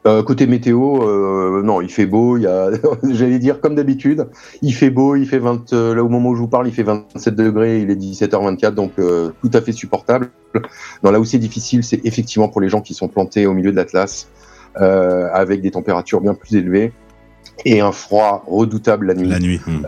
Euh, 0.06 0.22
côté 0.22 0.46
météo, 0.46 1.02
euh, 1.02 1.62
non, 1.62 1.80
il 1.80 1.90
fait 1.90 2.06
beau. 2.06 2.36
Il 2.36 2.44
y 2.44 2.46
a, 2.46 2.70
j'allais 3.10 3.38
dire 3.38 3.60
comme 3.60 3.74
d'habitude, 3.74 4.28
il 4.62 4.72
fait 4.72 4.90
beau. 4.90 5.16
Il 5.16 5.26
fait 5.26 5.38
20. 5.38 5.72
Euh, 5.72 5.94
là 5.94 6.04
au 6.04 6.08
moment 6.08 6.30
où 6.30 6.34
je 6.36 6.40
vous 6.40 6.48
parle, 6.48 6.68
il 6.68 6.74
fait 6.74 6.84
27 6.84 7.34
degrés. 7.34 7.80
Il 7.80 7.90
est 7.90 7.96
17h24, 7.96 8.74
donc 8.74 8.92
tout 8.96 9.50
à 9.52 9.60
fait 9.60 9.72
supportable. 9.72 10.30
Non, 11.02 11.10
là 11.10 11.20
où 11.20 11.24
c'est 11.24 11.38
difficile, 11.38 11.84
c'est 11.84 12.04
effectivement 12.06 12.48
pour 12.48 12.60
les 12.60 12.68
gens 12.68 12.80
qui 12.80 12.94
sont 12.94 13.08
plantés 13.08 13.46
au 13.46 13.54
milieu 13.54 13.70
de 13.70 13.76
l'Atlas, 13.76 14.28
avec 14.74 15.60
des 15.60 15.70
températures 15.70 16.20
bien 16.20 16.34
plus 16.34 16.56
élevées 16.56 16.92
et 17.64 17.80
un 17.80 17.92
froid 17.92 18.44
redoutable 18.46 19.06
la 19.06 19.14
nuit. 19.14 19.28
La 19.28 19.40
nuit. 19.40 19.60
Hmm. 19.66 19.84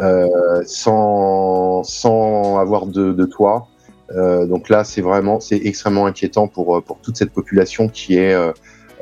sans 0.66 1.82
sans 1.84 2.58
avoir 2.58 2.86
de, 2.86 3.12
de 3.12 3.24
toit. 3.24 3.68
donc 4.14 4.68
là, 4.68 4.84
c'est 4.84 5.02
vraiment, 5.02 5.40
c'est 5.40 5.60
extrêmement 5.64 6.06
inquiétant 6.06 6.48
pour 6.48 6.82
pour 6.82 6.98
toute 6.98 7.16
cette 7.16 7.32
population 7.32 7.88
qui 7.88 8.16
est 8.16 8.36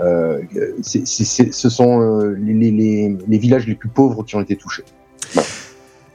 euh, 0.01 0.41
ce 0.83 1.69
sont 1.69 2.01
euh, 2.01 2.37
les, 2.41 3.39
villages 3.39 3.67
les 3.67 3.75
plus 3.75 3.89
pauvres 3.89 4.25
qui 4.25 4.37
ont 4.37 4.41
été 4.41 4.57
touchés. 4.57 4.85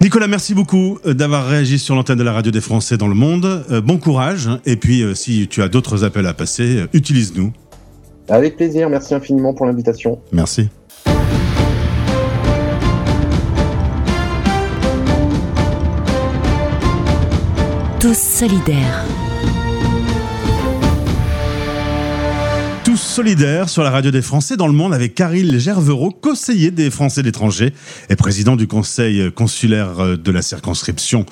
Nicolas, 0.01 0.27
merci 0.27 0.53
beaucoup 0.53 0.99
euh, 1.05 1.13
d'avoir 1.13 1.47
réagi 1.47 1.79
sur 1.79 1.95
l'antenne 1.95 2.17
de 2.17 2.23
la 2.23 2.33
radio 2.33 2.51
des 2.51 2.61
Français 2.61 2.97
dans 2.97 3.07
le 3.07 3.15
monde. 3.15 3.65
bon 3.83 3.97
courage. 3.97 4.49
Et 4.65 4.75
puis, 4.75 5.03
si 5.15 5.47
tu 5.47 5.61
as 5.61 5.67
d'autres 5.67 6.03
appels 6.03 6.27
à 6.27 6.33
passer, 6.33 6.85
utilise-nous. 6.93 7.51
Avec 8.29 8.55
plaisir. 8.55 8.89
Merci 8.89 9.13
infiniment 9.15 9.53
pour 9.53 9.65
l'invitation. 9.65 10.19
Merci. 10.31 10.69
Tous 17.99 18.17
solidaires. 18.17 19.05
Solidaire 23.13 23.69
sur 23.69 23.83
la 23.83 23.91
radio 23.91 24.09
des 24.09 24.23
Français 24.23 24.57
dans 24.57 24.65
le 24.65 24.73
monde 24.73 24.91
avec 24.91 25.13
Caril 25.13 25.59
Gervereau, 25.59 26.09
conseiller 26.09 26.71
des 26.71 26.89
Français 26.89 27.21
d'étranger 27.21 27.71
et 28.09 28.15
président 28.15 28.55
du 28.55 28.65
conseil 28.65 29.31
consulaire 29.31 30.17
de 30.17 30.31
la 30.31 30.41
circonscription 30.41 31.23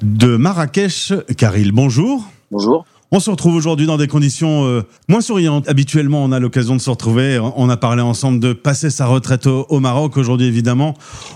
de 0.00 0.38
Marrakech. 0.38 1.12
Caril, 1.36 1.72
bonjour. 1.72 2.26
Bonjour. 2.50 2.86
On 3.10 3.20
se 3.20 3.28
retrouve 3.28 3.56
aujourd'hui 3.56 3.84
dans 3.84 3.98
des 3.98 4.06
conditions 4.06 4.64
euh, 4.64 4.86
moins 5.06 5.20
souriantes. 5.20 5.68
Habituellement, 5.68 6.24
on 6.24 6.32
a 6.32 6.40
l'occasion 6.40 6.74
de 6.74 6.80
se 6.80 6.88
retrouver. 6.88 7.38
On 7.56 7.68
a 7.68 7.76
parlé 7.76 8.00
ensemble 8.00 8.40
de 8.40 8.54
passer 8.54 8.88
sa 8.88 9.04
retraite 9.04 9.46
au, 9.46 9.80
Maroc. 9.80 10.16
Aujourd'hui, 10.16 10.46
évidemment, 10.46 10.94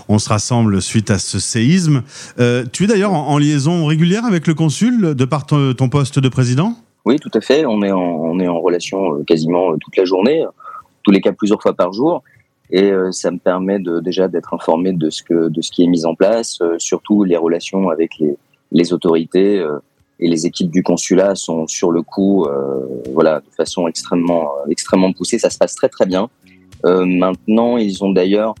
on 0.09 0.17
se 0.17 0.27
rassemble 0.27 0.81
suite 0.81 1.11
à 1.11 1.19
ce 1.19 1.37
séisme. 1.37 2.01
Euh, 2.39 2.65
tu 2.71 2.85
es 2.85 2.87
d'ailleurs 2.87 3.13
en, 3.13 3.37
liaison 3.37 3.85
régulière 3.85 4.25
avec 4.25 4.47
le 4.47 4.55
consul 4.55 5.13
de 5.13 5.25
par 5.25 5.45
ton 5.45 5.87
poste 5.87 6.17
de 6.17 6.29
président? 6.29 6.79
Oui, 7.05 7.19
tout 7.19 7.31
à 7.33 7.41
fait. 7.41 7.65
On 7.65 7.81
est 7.81 7.91
en, 7.91 7.99
on 7.99 8.39
est 8.39 8.47
en 8.47 8.59
relation 8.59 9.15
euh, 9.15 9.23
quasiment 9.23 9.73
euh, 9.73 9.77
toute 9.77 9.97
la 9.97 10.05
journée, 10.05 10.45
tous 11.03 11.11
les 11.11 11.21
cas 11.21 11.33
plusieurs 11.33 11.61
fois 11.61 11.73
par 11.73 11.91
jour. 11.91 12.23
Et 12.71 12.91
euh, 12.91 13.11
ça 13.11 13.29
me 13.29 13.37
permet 13.37 13.79
de, 13.79 13.99
déjà 13.99 14.27
d'être 14.27 14.53
informé 14.53 14.93
de 14.93 15.09
ce, 15.09 15.21
que, 15.21 15.49
de 15.49 15.61
ce 15.61 15.71
qui 15.71 15.83
est 15.83 15.87
mis 15.87 16.05
en 16.05 16.15
place, 16.15 16.59
surtout 16.77 17.23
les 17.23 17.37
relations 17.37 17.89
avec 17.89 18.17
les, 18.19 18.37
les 18.71 18.93
autorités 18.93 19.63
et 20.19 20.27
les 20.27 20.45
équipes 20.45 20.71
du 20.71 20.81
consulat 20.81 21.35
sont 21.35 21.67
sur 21.67 21.91
le 21.91 22.01
coup, 22.01 22.47
voilà, 23.11 23.41
de 23.41 23.53
façon 23.55 23.87
extrêmement, 23.87 24.49
extrêmement 24.69 25.11
poussée. 25.11 25.37
Ça 25.37 25.49
se 25.51 25.57
passe 25.57 25.75
très 25.75 25.89
très 25.89 26.05
bien. 26.05 26.29
maintenant, 26.83 27.77
ils 27.77 28.03
ont 28.03 28.11
d'ailleurs 28.11 28.55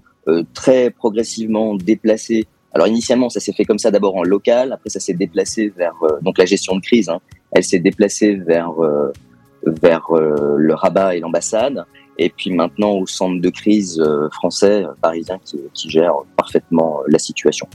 très 0.53 0.91
progressivement 0.91 1.73
déplacé. 1.73 2.45
Alors 2.73 2.87
initialement, 2.87 3.29
ça 3.29 3.39
s'est 3.39 3.53
fait 3.53 3.65
comme 3.65 3.79
ça 3.79 3.91
d'abord 3.91 4.15
en 4.15 4.23
local, 4.23 4.73
après 4.73 4.89
ça 4.89 4.99
s'est 4.99 5.13
déplacé 5.13 5.71
vers 5.77 5.93
donc 6.21 6.37
la 6.37 6.45
gestion 6.45 6.75
de 6.75 6.81
crise. 6.81 7.07
Hein, 7.09 7.19
elle 7.53 7.63
s'est 7.63 7.79
déplacée 7.79 8.35
vers 8.35 8.73
euh, 8.83 9.11
vers 9.65 10.05
euh, 10.11 10.55
le 10.57 10.73
Rabat 10.73 11.15
et 11.15 11.19
l'ambassade, 11.19 11.85
et 12.17 12.29
puis 12.29 12.51
maintenant 12.51 12.91
au 12.91 13.07
centre 13.07 13.39
de 13.39 13.49
crise 13.49 13.99
euh, 13.99 14.29
français 14.31 14.83
parisien 15.01 15.39
qui, 15.43 15.57
qui 15.73 15.89
gère 15.89 16.13
parfaitement 16.35 16.99
la 17.07 17.19
situation. 17.19 17.67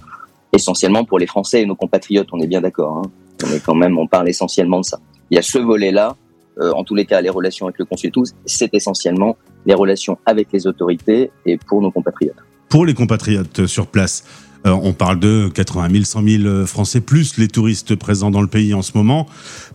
Essentiellement 0.52 1.04
pour 1.04 1.18
les 1.18 1.26
Français 1.26 1.62
et 1.62 1.66
nos 1.66 1.76
compatriotes, 1.76 2.28
on 2.32 2.40
est 2.40 2.46
bien 2.46 2.60
d'accord. 2.60 2.98
Hein. 2.98 3.10
On 3.44 3.58
quand 3.64 3.74
même, 3.74 3.98
on 3.98 4.06
parle 4.06 4.28
essentiellement 4.28 4.80
de 4.80 4.84
ça. 4.84 4.98
Il 5.30 5.36
y 5.36 5.38
a 5.38 5.42
ce 5.42 5.58
volet-là. 5.58 6.16
en 6.60 6.82
tous 6.82 6.96
les 6.96 7.04
cas, 7.04 7.20
les 7.20 7.30
relations 7.30 7.66
avec 7.66 7.78
le 7.78 7.84
consul 7.84 8.10
tous, 8.10 8.34
c'est 8.46 8.72
essentiellement 8.74 9.36
les 9.64 9.74
relations 9.74 10.18
avec 10.26 10.48
les 10.52 10.66
autorités 10.66 11.30
et 11.46 11.56
pour 11.56 11.80
nos 11.80 11.92
compatriotes. 11.92 12.42
Pour 12.68 12.84
les 12.84 12.94
compatriotes 12.94 13.66
sur 13.66 13.86
place, 13.86 14.24
euh, 14.66 14.70
on 14.70 14.92
parle 14.92 15.20
de 15.20 15.48
80 15.54 15.88
000, 15.92 16.04
100 16.04 16.22
000 16.42 16.66
Français, 16.66 17.00
plus 17.00 17.38
les 17.38 17.48
touristes 17.48 17.94
présents 17.94 18.30
dans 18.30 18.40
le 18.40 18.48
pays 18.48 18.74
en 18.74 18.82
ce 18.82 18.92
moment. 18.94 19.26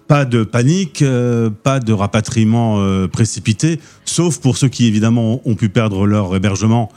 Pas 0.08 0.26
de 0.26 0.44
panique, 0.44 1.02
euh, 1.02 1.50
pas 1.50 1.80
de 1.80 1.94
rapatriement 1.94 2.80
euh, 2.80 3.08
précipité, 3.08 3.80
sauf 4.06 4.40
pour 4.40 4.58
ceux 4.58 4.68
qui 4.68 4.88
évidemment 4.88 5.42
ont 5.46 5.56
pu 5.56 5.70
perdre 5.70 6.06
leur 6.06 6.36
hébergement 6.36 6.90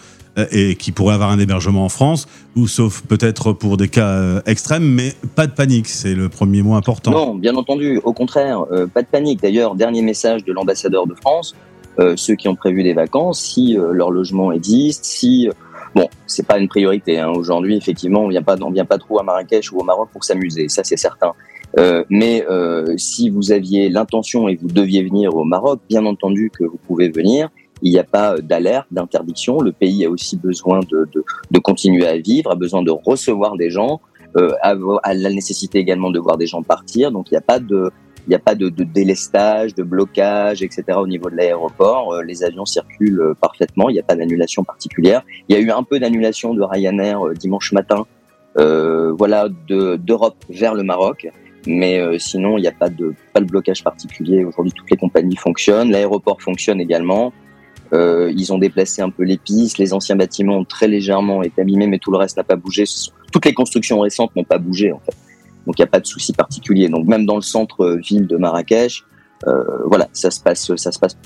et 0.53 0.75
qui 0.75 0.93
pourraient 0.93 1.15
avoir 1.15 1.31
un 1.31 1.39
hébergement 1.39 1.87
en 1.87 1.89
France, 1.89 2.29
ou 2.57 2.69
sauf 2.69 3.01
peut-être 3.01 3.55
pour 3.55 3.79
des 3.79 3.89
cas 3.89 4.43
extrêmes, 4.45 4.85
mais 4.85 5.15
pas 5.35 5.47
de 5.47 5.53
panique, 5.53 5.89
c'est 5.89 6.15
le 6.15 6.29
premier 6.29 6.61
mot 6.61 6.75
important. 6.75 7.11
Non, 7.11 7.35
bien 7.35 7.57
entendu, 7.57 8.03
au 8.05 8.13
contraire, 8.13 8.67
pas 8.93 9.01
de 9.01 9.07
panique. 9.07 9.41
D'ailleurs, 9.41 9.77
dernier 9.77 10.03
message 10.03 10.45
de 10.45 10.53
l'ambassadeur 10.53 11.07
de 11.07 11.15
France, 11.15 11.55
ceux 12.17 12.35
qui 12.35 12.49
ont 12.49 12.55
prévu 12.55 12.83
des 12.83 12.93
vacances, 12.93 13.41
si 13.41 13.79
leur 13.79 14.11
logement 14.11 14.53
existe, 14.53 15.07
si 15.07 15.49
Bon, 15.97 16.11
c'est 16.27 16.47
pas 16.47 16.59
une 16.59 16.69
priorité. 16.69 17.19
Hein. 17.19 17.31
Aujourd'hui, 17.31 17.75
effectivement, 17.75 18.21
on 18.21 18.29
vient 18.29 18.43
pas, 18.43 18.61
on 18.61 18.71
vient 18.71 18.85
pas 18.85 18.99
trop 18.99 19.19
à 19.19 19.23
Marrakech 19.23 19.73
ou 19.73 19.79
au 19.79 19.83
Maroc 19.83 20.11
pour 20.13 20.25
s'amuser, 20.25 20.69
ça 20.69 20.85
c'est 20.85 20.99
certain. 20.99 21.33
Euh, 21.79 22.05
mais 22.11 22.45
euh, 22.51 22.95
si 22.99 23.31
vous 23.31 23.51
aviez 23.51 23.89
l'intention 23.89 24.47
et 24.47 24.57
vous 24.57 24.69
deviez 24.69 25.03
venir 25.03 25.35
au 25.35 25.45
Maroc, 25.45 25.81
bien 25.89 26.05
entendu 26.05 26.51
que 26.51 26.65
vous 26.65 26.79
pouvez 26.87 27.09
venir. 27.09 27.49
Il 27.81 27.93
n'y 27.93 27.99
a 27.99 28.05
pas 28.05 28.37
d'alerte, 28.43 28.89
d'interdiction. 28.91 29.59
Le 29.61 29.73
pays 29.73 30.05
a 30.05 30.11
aussi 30.11 30.37
besoin 30.37 30.81
de, 30.81 31.09
de, 31.15 31.25
de, 31.51 31.59
continuer 31.59 32.07
à 32.07 32.19
vivre, 32.19 32.51
a 32.51 32.57
besoin 32.57 32.83
de 32.83 32.91
recevoir 32.91 33.57
des 33.57 33.71
gens, 33.71 34.03
euh, 34.37 34.53
a, 34.61 34.75
a, 35.03 35.15
la 35.15 35.31
nécessité 35.31 35.79
également 35.79 36.11
de 36.11 36.19
voir 36.19 36.37
des 36.37 36.47
gens 36.47 36.63
partir. 36.63 37.11
Donc 37.11 37.31
il 37.31 37.35
n'y 37.35 37.39
a 37.39 37.43
pas 37.43 37.59
de, 37.59 37.91
il 38.27 38.31
n'y 38.31 38.35
a 38.35 38.41
pas 38.41 38.55
de, 38.55 38.69
de, 38.69 38.85
délestage, 38.85 39.75
de 39.75 39.83
blocage, 39.83 40.63
etc. 40.63 40.85
au 40.97 41.07
niveau 41.07 41.31
de 41.31 41.37
l'aéroport. 41.37 42.13
Euh, 42.13 42.23
les 42.23 42.43
avions 42.43 42.65
circulent 42.65 43.21
euh, 43.21 43.35
parfaitement. 43.41 43.89
Il 43.89 43.95
n'y 43.95 44.01
a 44.01 44.03
pas 44.03 44.17
d'annulation 44.17 44.65
particulière. 44.65 45.23
Il 45.49 45.57
y 45.57 45.59
a 45.59 45.63
eu 45.63 45.71
un 45.71 45.83
peu 45.83 45.99
d'annulation 45.99 46.55
de 46.55 46.63
Ryanair 46.63 47.27
euh, 47.27 47.35
dimanche 47.35 47.73
matin, 47.73 48.07
euh, 48.59 49.13
voilà, 49.13 49.49
d'Europe 49.69 50.37
vers 50.51 50.75
le 50.75 50.83
Maroc. 50.83 51.29
Mais 51.69 52.01
sinon, 52.21 52.59
il 52.59 52.61
n'y 52.61 52.69
a 52.69 52.73
pas 52.73 52.89
de, 52.89 53.13
pas 53.33 53.41
de 53.41 53.45
blocage 53.45 53.83
particulier. 53.83 54.45
Aujourd'hui, 54.45 54.73
toutes 54.73 54.89
les 54.89 54.97
compagnies 54.97 55.35
fonctionnent. 55.35 55.91
L'aéroport 55.91 56.41
fonctionne 56.41 56.81
également. 56.81 57.33
Euh, 57.93 58.33
ils 58.37 58.53
ont 58.53 58.59
déplacé 58.59 59.03
un 59.03 59.11
peu 59.11 59.23
les 59.23 59.37
pistes. 59.37 59.79
Les 59.79 59.93
anciens 59.93 60.17
bâtiments 60.17 60.59
ont 60.59 60.65
très 60.65 60.89
légèrement 60.89 61.43
été 61.43 61.63
abîmés, 61.63 61.87
mais 61.87 61.99
tout 61.99 62.11
le 62.11 62.19
reste 62.19 62.37
n'a 62.37 62.45
pas 62.45 62.57
bougé. 62.57 62.85
Toutes 63.33 63.45
les 63.45 63.55
constructions 63.55 64.01
récentes 64.01 64.35
n'ont 64.37 64.45
pas 64.45 64.59
bougé, 64.59 64.93
en 64.93 65.01
fait. 65.01 65.17
Donc 65.67 65.79
il 65.79 65.83
n'y 65.83 65.89
a 65.89 65.91
pas 65.91 66.01
de 66.01 66.07
souci 66.07 66.33
particulier. 66.33 66.89
Donc 66.89 67.07
même 67.07 67.27
dans 67.27 67.37
le 67.37 67.43
centre-ville 67.43 68.23
euh, 68.23 68.27
de 68.27 68.37
Marrakech, 68.37 69.05
euh, 69.47 69.65
voilà, 69.87 70.09
ça 70.13 70.31
se 70.31 70.41
passe, 70.41 70.75
ça 70.77 70.93
se 70.93 70.99
passe 70.99 71.17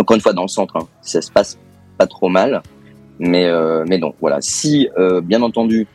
encore 0.00 0.14
une 0.14 0.20
fois 0.20 0.32
dans 0.32 0.42
le 0.42 0.48
centre, 0.48 0.76
hein, 0.76 0.88
ça 1.02 1.22
se 1.22 1.30
passe 1.30 1.58
pas 1.98 2.06
trop 2.06 2.28
mal. 2.28 2.62
Mais 3.18 3.46
euh, 3.46 3.84
mais 3.86 3.98
donc 3.98 4.14
voilà, 4.20 4.38
si 4.40 4.88
euh, 4.98 5.20
bien 5.20 5.42
entendu, 5.42 5.86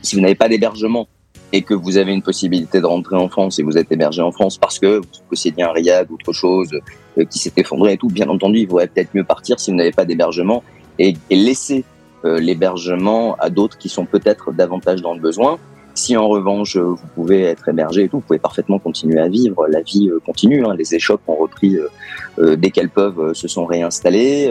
si 0.00 0.16
vous 0.16 0.22
n'avez 0.22 0.34
pas 0.34 0.48
d'hébergement 0.48 1.06
et 1.52 1.62
que 1.62 1.74
vous 1.74 1.98
avez 1.98 2.12
une 2.12 2.22
possibilité 2.22 2.80
de 2.80 2.86
rentrer 2.86 3.16
en 3.16 3.28
France 3.28 3.58
et 3.58 3.62
vous 3.62 3.76
êtes 3.76 3.92
hébergé 3.92 4.22
en 4.22 4.32
France 4.32 4.56
parce 4.56 4.78
que 4.78 4.98
vous 4.98 5.22
possédez 5.28 5.62
un 5.62 5.72
riad 5.72 6.10
ou 6.10 6.14
autre 6.14 6.32
chose 6.32 6.70
euh, 7.18 7.24
qui 7.26 7.38
s'est 7.38 7.52
effondré 7.56 7.92
et 7.92 7.96
tout, 7.98 8.08
bien 8.08 8.28
entendu, 8.28 8.60
il 8.60 8.68
vaudrait 8.68 8.86
peut-être 8.86 9.14
mieux 9.14 9.24
partir 9.24 9.60
si 9.60 9.70
vous 9.70 9.76
n'avez 9.76 9.90
pas 9.90 10.06
d'hébergement 10.06 10.62
et, 10.98 11.14
et, 11.28 11.36
laisser 11.36 11.84
l'hébergement 12.22 13.34
à 13.36 13.48
d'autres 13.48 13.78
qui 13.78 13.88
sont 13.88 14.04
peut-être 14.04 14.52
davantage 14.52 15.00
dans 15.00 15.14
le 15.14 15.20
besoin. 15.20 15.58
Si 16.00 16.16
en 16.16 16.28
revanche 16.28 16.78
vous 16.78 16.96
pouvez 17.14 17.42
être 17.42 17.68
hébergé 17.68 18.04
et 18.04 18.08
tout, 18.08 18.16
vous 18.16 18.22
pouvez 18.22 18.38
parfaitement 18.38 18.78
continuer 18.78 19.20
à 19.20 19.28
vivre. 19.28 19.66
La 19.68 19.82
vie 19.82 20.08
euh, 20.08 20.18
continue. 20.24 20.64
Hein. 20.64 20.74
Les 20.74 20.94
échoppes 20.94 21.20
ont 21.26 21.34
repris 21.34 21.76
euh, 21.76 21.88
euh, 22.38 22.56
dès 22.56 22.70
qu'elles 22.70 22.88
peuvent, 22.88 23.34
se 23.34 23.46
sont 23.48 23.66
réinstallées. 23.66 24.50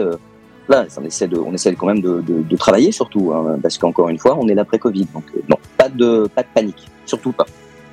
Là, 0.68 0.86
on 0.96 1.04
essaie, 1.04 1.28
on 1.34 1.52
essaie 1.52 1.74
quand 1.74 1.86
même 1.86 2.02
de, 2.02 2.56
travailler 2.56 2.92
surtout, 2.92 3.32
hein, 3.32 3.58
parce 3.60 3.78
qu'encore 3.78 4.10
une 4.10 4.18
fois, 4.20 4.38
on 4.40 4.46
est 4.46 4.54
l'après-Covid. 4.54 5.08
Donc 5.12 5.24
non, 5.48 5.56
pas 5.76 5.88
de 5.88 6.28
panique, 6.54 6.86
surtout 7.04 7.32
pas. 7.32 7.46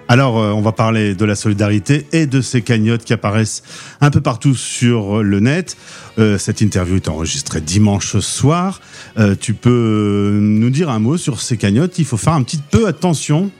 Alors, 0.09 0.39
euh, 0.39 0.51
on 0.51 0.61
va 0.61 0.71
parler 0.71 1.15
de 1.15 1.25
la 1.25 1.35
solidarité 1.35 2.07
et 2.13 2.27
de 2.27 2.39
ces 2.39 2.61
cagnottes 2.61 3.03
qui 3.03 3.11
apparaissent 3.11 3.61
un 3.99 4.09
peu 4.09 4.21
partout 4.21 4.55
sur 4.55 5.21
le 5.21 5.39
net. 5.41 5.75
Euh, 6.17 6.37
cette 6.37 6.61
interview 6.61 6.95
est 6.95 7.09
enregistrée 7.09 7.59
dimanche 7.59 8.17
soir. 8.19 8.79
Euh, 9.17 9.35
tu 9.37 9.53
peux 9.53 10.37
nous 10.41 10.69
dire 10.69 10.89
un 10.89 10.99
mot 10.99 11.17
sur 11.17 11.41
ces 11.41 11.57
cagnottes 11.57 11.99
Il 11.99 12.05
faut 12.05 12.15
faire 12.15 12.33
un 12.33 12.43
petit 12.43 12.57
peu 12.57 12.87
attention. 12.87 13.51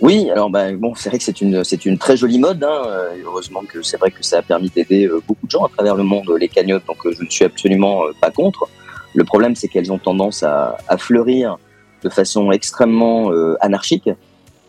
Oui, 0.00 0.30
alors 0.30 0.48
ben, 0.48 0.78
bon, 0.78 0.94
c'est 0.94 1.10
vrai 1.10 1.18
que 1.18 1.24
c'est 1.24 1.42
une 1.42 1.62
c'est 1.62 1.84
une 1.84 1.98
très 1.98 2.16
jolie 2.16 2.38
mode. 2.38 2.64
Hein. 2.64 2.82
Heureusement 3.22 3.60
que 3.68 3.82
c'est 3.82 3.98
vrai 3.98 4.10
que 4.10 4.24
ça 4.24 4.38
a 4.38 4.42
permis 4.42 4.70
d'aider 4.70 5.10
beaucoup 5.28 5.44
de 5.44 5.50
gens 5.50 5.66
à 5.66 5.68
travers 5.68 5.94
le 5.94 6.04
monde 6.04 6.32
les 6.40 6.48
cagnottes, 6.48 6.86
donc 6.86 6.96
je 7.04 7.22
ne 7.22 7.28
suis 7.28 7.44
absolument 7.44 8.04
pas 8.18 8.30
contre. 8.30 8.66
Le 9.12 9.24
problème, 9.24 9.54
c'est 9.54 9.68
qu'elles 9.68 9.92
ont 9.92 9.98
tendance 9.98 10.42
à, 10.42 10.78
fleurir 10.96 11.58
de 12.02 12.08
façon 12.08 12.50
extrêmement 12.50 13.30
anarchique 13.60 14.08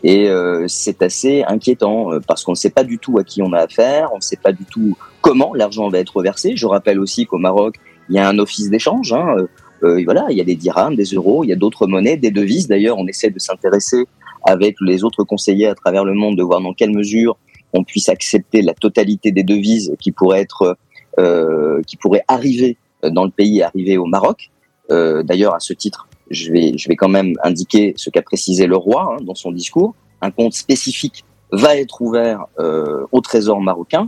et 0.03 0.29
c'est 0.67 1.01
assez 1.01 1.43
inquiétant 1.43 2.10
parce 2.27 2.43
qu'on 2.43 2.53
ne 2.53 2.58
sait 2.58 2.70
pas 2.72 2.84
du 2.84 2.98
tout 2.98 3.20
à 3.20 3.24
qui 3.24 3.41
on 3.41 3.53
a 3.53 3.60
affaire, 3.60 4.10
on 4.13 4.17
ne 4.17 4.22
sait 4.22 4.39
pas 4.41 4.51
du 4.51 4.65
tout 4.65 4.98
comment 5.22 5.53
l'argent 5.53 5.89
va 5.89 6.00
être 6.00 6.22
versé. 6.24 6.53
Je 6.55 6.65
rappelle 6.65 7.00
aussi 7.00 7.25
qu'au 7.25 7.38
Maroc, 7.38 7.75
il 8.10 8.15
y 8.15 8.20
a 8.20 8.27
un 8.27 8.39
office 8.39 8.70
d'échange. 8.70 9.13
Hein. 9.13 9.36
voilà, 9.81 10.25
il 10.29 10.38
y 10.38 10.41
a 10.41 10.43
des 10.43 10.55
dirhams, 10.55 10.96
des 10.96 11.05
euros, 11.05 11.43
il 11.43 11.50
y 11.50 11.53
a 11.53 11.55
d'autres 11.55 11.86
monnaies, 11.86 12.17
des 12.17 12.31
devises. 12.31 12.67
D'ailleurs, 12.67 12.98
on 12.98 13.08
essaie 13.08 13.29
de 13.29 13.39
s'intéresser 13.39 14.05
avec 14.43 14.75
les 14.81 15.03
autres 15.03 15.24
conseillers 15.24 15.67
à 15.67 15.75
travers 15.75 16.03
le 16.03 16.13
monde 16.13 16.38
de 16.38 16.43
voir 16.43 16.62
dans 16.62 16.74
quelle 16.74 16.91
mesure 16.91 17.38
on 17.74 17.84
puisse 17.84 18.10
accepter 18.10 18.62
la 18.62 18.74
totalité 18.74 19.31
des 19.31 19.43
devises 19.43 19.96
qui 20.00 20.12
pourraient 20.12 20.41
être 20.41 20.77
euh, 21.20 21.81
qui 21.84 21.98
pourraient 21.98 22.24
arriver 22.27 22.77
dans 23.03 23.25
le 23.25 23.31
pays, 23.31 23.62
arriver 23.62 23.98
au 23.98 24.05
Maroc. 24.05 24.50
Euh, 24.91 25.24
D'ailleurs, 25.24 25.53
à 25.53 25.60
ce 25.60 25.74
titre, 25.74 26.08
je 26.31 26.51
vais 26.51 26.77
je 26.77 26.88
vais 26.88 26.95
quand 26.95 27.09
même 27.09 27.33
indiquer 27.43 27.93
ce 27.97 28.09
qu'a 28.09 28.21
précisé 28.21 28.67
le 28.67 28.77
roi 28.77 29.15
hein, 29.15 29.23
dans 29.23 29.35
son 29.35 29.51
discours. 29.51 29.93
Un 30.21 30.31
compte 30.31 30.53
spécifique 30.53 31.23
va 31.51 31.75
être 31.75 32.01
ouvert 32.01 32.45
euh, 32.59 33.05
au 33.11 33.21
Trésor 33.21 33.59
marocain. 33.61 34.07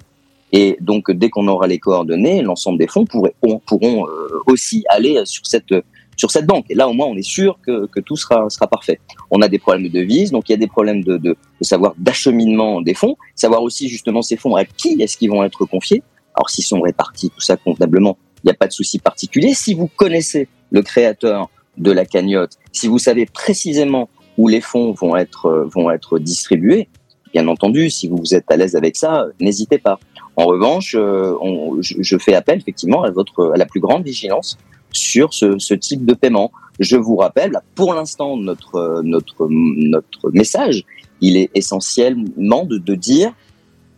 Et 0.51 0.77
donc, 0.79 1.09
dès 1.09 1.29
qu'on 1.29 1.47
aura 1.47 1.65
les 1.65 1.79
coordonnées, 1.79 2.43
l'ensemble 2.43 2.77
des 2.77 2.87
fonds 2.87 3.05
pourraient, 3.05 3.35
pourront 3.65 4.07
euh, 4.07 4.39
aussi 4.45 4.83
aller 4.87 5.21
sur 5.25 5.45
cette 5.45 5.73
sur 6.15 6.29
cette 6.29 6.45
banque. 6.45 6.65
Et 6.69 6.75
là, 6.75 6.87
au 6.87 6.93
moins, 6.93 7.07
on 7.07 7.15
est 7.15 7.27
sûr 7.27 7.57
que, 7.65 7.87
que 7.87 7.99
tout 7.99 8.15
sera, 8.15 8.47
sera 8.49 8.67
parfait. 8.67 8.99
On 9.31 9.41
a 9.41 9.47
des 9.47 9.57
problèmes 9.57 9.83
de 9.83 9.89
devise, 9.89 10.31
donc 10.31 10.47
il 10.47 10.51
y 10.51 10.55
a 10.55 10.57
des 10.57 10.67
problèmes 10.67 11.03
de, 11.03 11.17
de, 11.17 11.35
de 11.59 11.65
savoir 11.65 11.93
d'acheminement 11.97 12.81
des 12.81 12.93
fonds, 12.93 13.15
savoir 13.35 13.63
aussi 13.63 13.89
justement 13.89 14.21
ces 14.21 14.37
fonds 14.37 14.55
à 14.55 14.63
qui 14.63 15.01
est-ce 15.01 15.17
qu'ils 15.17 15.31
vont 15.31 15.43
être 15.43 15.65
confiés. 15.65 16.03
Alors 16.35 16.49
s'ils 16.49 16.63
sont 16.63 16.81
répartis, 16.81 17.29
tout 17.29 17.41
ça 17.41 17.57
convenablement, 17.57 18.17
il 18.43 18.47
n'y 18.47 18.51
a 18.51 18.55
pas 18.55 18.67
de 18.67 18.73
souci 18.73 18.99
particulier. 18.99 19.53
Si 19.53 19.73
vous 19.73 19.87
connaissez 19.87 20.47
le 20.71 20.81
créateur 20.81 21.49
de 21.77 21.91
la 21.91 22.05
cagnotte, 22.05 22.57
si 22.71 22.87
vous 22.87 22.99
savez 22.99 23.25
précisément 23.25 24.09
où 24.37 24.47
les 24.47 24.61
fonds 24.61 24.91
vont 24.93 25.15
être, 25.15 25.67
vont 25.73 25.91
être 25.91 26.19
distribués, 26.19 26.87
bien 27.33 27.47
entendu, 27.47 27.89
si 27.89 28.07
vous 28.07 28.33
êtes 28.33 28.49
à 28.51 28.57
l'aise 28.57 28.75
avec 28.75 28.95
ça, 28.95 29.25
n'hésitez 29.39 29.79
pas. 29.79 29.99
En 30.35 30.45
revanche, 30.45 30.95
euh, 30.97 31.33
je, 31.81 32.17
fais 32.17 32.33
appel 32.33 32.59
effectivement 32.59 33.03
à 33.03 33.11
votre 33.11 33.51
à 33.53 33.57
la 33.57 33.65
plus 33.65 33.79
grande 33.79 34.03
vigilance 34.03 34.57
sur 34.91 35.33
ce, 35.33 35.59
ce, 35.59 35.73
type 35.73 36.05
de 36.05 36.13
paiement. 36.13 36.51
Je 36.79 36.97
vous 36.97 37.15
rappelle, 37.15 37.59
pour 37.75 37.93
l'instant, 37.93 38.37
notre, 38.37 39.01
notre, 39.03 39.47
notre 39.49 40.31
message, 40.31 40.83
il 41.21 41.37
est 41.37 41.49
essentiellement 41.53 42.65
de, 42.65 42.77
de 42.77 42.95
dire 42.95 43.33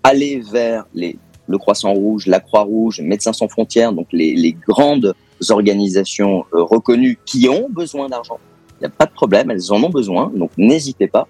aller 0.03 0.41
vers 0.51 0.85
les, 0.93 1.17
le 1.47 1.57
Croissant 1.57 1.93
Rouge, 1.93 2.27
la 2.27 2.39
Croix-Rouge, 2.39 3.01
Médecins 3.01 3.33
sans 3.33 3.47
frontières, 3.47 3.93
donc 3.93 4.07
les, 4.11 4.35
les 4.35 4.53
grandes 4.53 5.15
organisations 5.49 6.45
euh, 6.53 6.63
reconnues 6.63 7.17
qui 7.25 7.49
ont 7.49 7.67
besoin 7.69 8.09
d'argent. 8.09 8.39
Il 8.79 8.83
n'y 8.83 8.87
a 8.87 8.89
pas 8.89 9.05
de 9.05 9.11
problème, 9.11 9.51
elles 9.51 9.71
en 9.71 9.81
ont 9.83 9.89
besoin, 9.89 10.31
donc 10.35 10.51
n'hésitez 10.57 11.07
pas. 11.07 11.27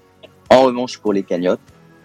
En 0.50 0.63
revanche, 0.63 0.97
pour 0.97 1.13
les 1.13 1.24
cagnottes, 1.24 1.59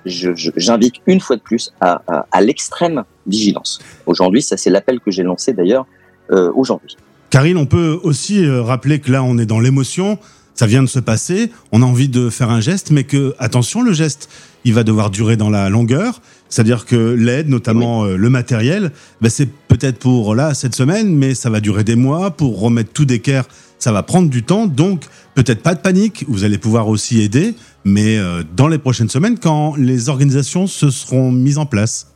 j'invite 0.05 0.95
une 1.07 1.21
fois 1.21 1.37
de 1.37 1.43
plus 1.43 1.73
à, 1.81 2.03
à, 2.31 2.41
l'extrême 2.41 3.05
vigilance. 3.27 3.81
Aujourd'hui, 4.07 4.43
ça 4.43 4.57
c'est 4.57 4.71
l'appel 4.71 5.01
que 5.01 5.11
j'ai 5.11 5.23
lancé 5.23 5.53
d'ailleurs 5.53 5.87
euh, 6.31 6.51
aujourd'hui. 6.55 6.97
Karine, 7.31 7.59
on 7.59 7.67
peut 7.67 7.99
aussi 8.03 8.45
euh, 8.45 8.63
rappeler 8.63 8.99
que 8.99 9.13
là, 9.13 9.23
on 9.23 9.39
est 9.39 9.47
dans 9.47 9.61
l'émotion, 9.61 10.19
ça 10.55 10.67
vient 10.67 10.83
de 10.83 10.89
se 10.89 10.99
passer, 10.99 11.51
on 11.73 11.83
a 11.83 11.85
envie 11.85 12.09
de 12.09 12.29
faire 12.29 12.51
un 12.51 12.61
geste, 12.61 12.91
mais 12.91 13.05
que, 13.05 13.35
attention, 13.39 13.83
le 13.83 13.93
geste, 13.93 14.29
il 14.65 14.75
va 14.75 14.85
devoir 14.85 15.11
durer 15.11 15.37
dans 15.37 15.51
la 15.51 15.69
longueur. 15.69 16.21
C'est-à-dire 16.51 16.85
que 16.85 16.97
l'aide, 16.97 17.49
notamment 17.49 18.03
oui. 18.03 18.11
euh, 18.11 18.17
le 18.17 18.29
matériel, 18.29 18.91
ben 19.21 19.31
c'est 19.31 19.49
peut-être 19.69 19.99
pour 19.99 20.35
là 20.35 20.53
cette 20.53 20.75
semaine, 20.75 21.15
mais 21.17 21.35
ça 21.35 21.49
va 21.49 21.61
durer 21.61 21.85
des 21.85 21.97
mois. 21.97 22.33
Pour 22.33 22.61
remettre 22.61 22.93
tout 22.93 23.05
d'équerre, 23.05 23.45
ça 23.79 23.93
va 23.93 24.03
prendre 24.03 24.29
du 24.29 24.43
temps. 24.43 24.67
Donc, 24.67 25.05
peut-être 25.35 25.63
pas 25.63 25.75
de 25.75 25.81
panique, 25.81 26.25
vous 26.29 26.43
allez 26.45 26.59
pouvoir 26.59 26.89
aussi 26.89 27.23
aider, 27.23 27.55
mais 27.85 28.19
euh, 28.19 28.43
dans 28.57 28.69
les 28.69 28.79
prochaines 28.79 29.09
semaines, 29.09 29.39
quand 29.39 29.77
les 29.77 30.09
organisations 30.09 30.67
se 30.67 30.91
seront 30.91 31.31
mises 31.31 31.57
en 31.57 31.67
place. 31.67 32.15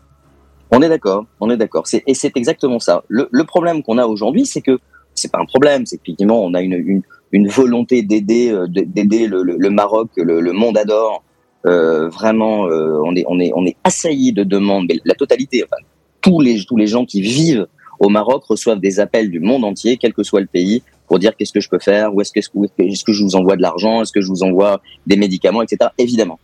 On 0.72 0.82
est 0.82 0.88
d'accord, 0.88 1.26
on 1.40 1.48
est 1.50 1.56
d'accord. 1.56 1.84
Et 2.06 2.14
c'est 2.14 2.36
exactement 2.36 2.80
ça. 2.80 3.04
Le, 3.08 3.28
le 3.30 3.44
problème 3.44 3.82
qu'on 3.84 3.98
a 3.98 4.06
aujourd'hui, 4.06 4.44
c'est 4.44 4.60
que 4.60 4.78
c'est 5.14 5.30
pas 5.30 5.38
un 5.38 5.46
problème, 5.46 5.86
c'est 5.86 5.98
qu'effectivement 5.98 6.44
on 6.44 6.54
a 6.54 6.60
une, 6.60 6.72
une, 6.72 7.02
une 7.30 7.48
volonté 7.48 8.02
d'aider 8.02 8.50
euh, 8.50 8.66
d'aider 8.68 9.28
le, 9.28 9.44
le, 9.44 9.54
le, 9.56 9.70
Maroc, 9.70 10.10
le, 10.16 10.40
le 10.40 10.52
monde 10.52 10.76
adore. 10.76 11.22
Euh, 11.66 12.08
vraiment, 12.08 12.66
euh, 12.66 13.00
on 13.04 13.14
est 13.16 13.24
on 13.26 13.40
est 13.40 13.52
on 13.54 13.64
est 13.66 13.76
assailli 13.84 14.32
de 14.32 14.44
demandes. 14.44 14.86
Mais 14.88 15.00
la 15.04 15.14
totalité, 15.14 15.64
enfin 15.64 15.82
tous 16.20 16.40
les 16.40 16.64
tous 16.64 16.76
les 16.76 16.86
gens 16.86 17.04
qui 17.04 17.20
vivent 17.20 17.66
au 18.00 18.08
Maroc 18.08 18.44
reçoivent 18.44 18.80
des 18.80 19.00
appels 19.00 19.30
du 19.30 19.40
monde 19.40 19.64
entier, 19.64 19.96
quel 19.96 20.12
que 20.12 20.22
soit 20.22 20.40
le 20.40 20.46
pays, 20.46 20.82
pour 21.06 21.18
dire 21.18 21.36
qu'est-ce 21.36 21.52
que 21.52 21.60
je 21.60 21.68
peux 21.68 21.78
faire, 21.78 22.14
où 22.14 22.20
est-ce 22.20 22.32
que 22.32 22.40
est-ce 22.78 23.04
que 23.04 23.12
je 23.12 23.22
vous 23.22 23.36
envoie 23.36 23.56
de 23.56 23.62
l'argent, 23.62 24.02
est-ce 24.02 24.12
que 24.12 24.20
je 24.20 24.28
vous 24.28 24.42
envoie 24.42 24.80
des 25.06 25.16
médicaments, 25.16 25.62
etc. 25.62 25.90
Évidemment. 25.98 26.38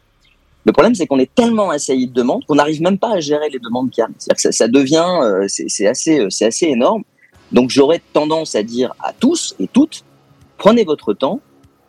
Le 0.66 0.72
problème, 0.72 0.94
c'est 0.94 1.06
qu'on 1.06 1.18
est 1.18 1.34
tellement 1.34 1.70
assailli 1.70 2.06
de 2.06 2.12
demandes 2.12 2.44
qu'on 2.44 2.56
n'arrive 2.56 2.82
même 2.82 2.98
pas 2.98 3.14
à 3.14 3.20
gérer 3.20 3.48
les 3.48 3.58
demandes 3.58 3.90
qui 3.90 4.02
arrivent. 4.02 4.14
C'est-à-dire 4.18 4.36
que 4.36 4.42
ça, 4.42 4.52
ça 4.52 4.68
devient, 4.68 5.20
euh, 5.22 5.46
c'est 5.48 5.86
assez, 5.86 6.26
c'est 6.28 6.46
assez 6.46 6.66
énorme. 6.66 7.02
Donc 7.52 7.70
j'aurais 7.70 8.00
tendance 8.12 8.54
à 8.54 8.62
dire 8.62 8.94
à 9.02 9.12
tous 9.12 9.56
et 9.58 9.66
toutes, 9.66 10.04
prenez 10.58 10.84
votre 10.84 11.14
temps, 11.14 11.40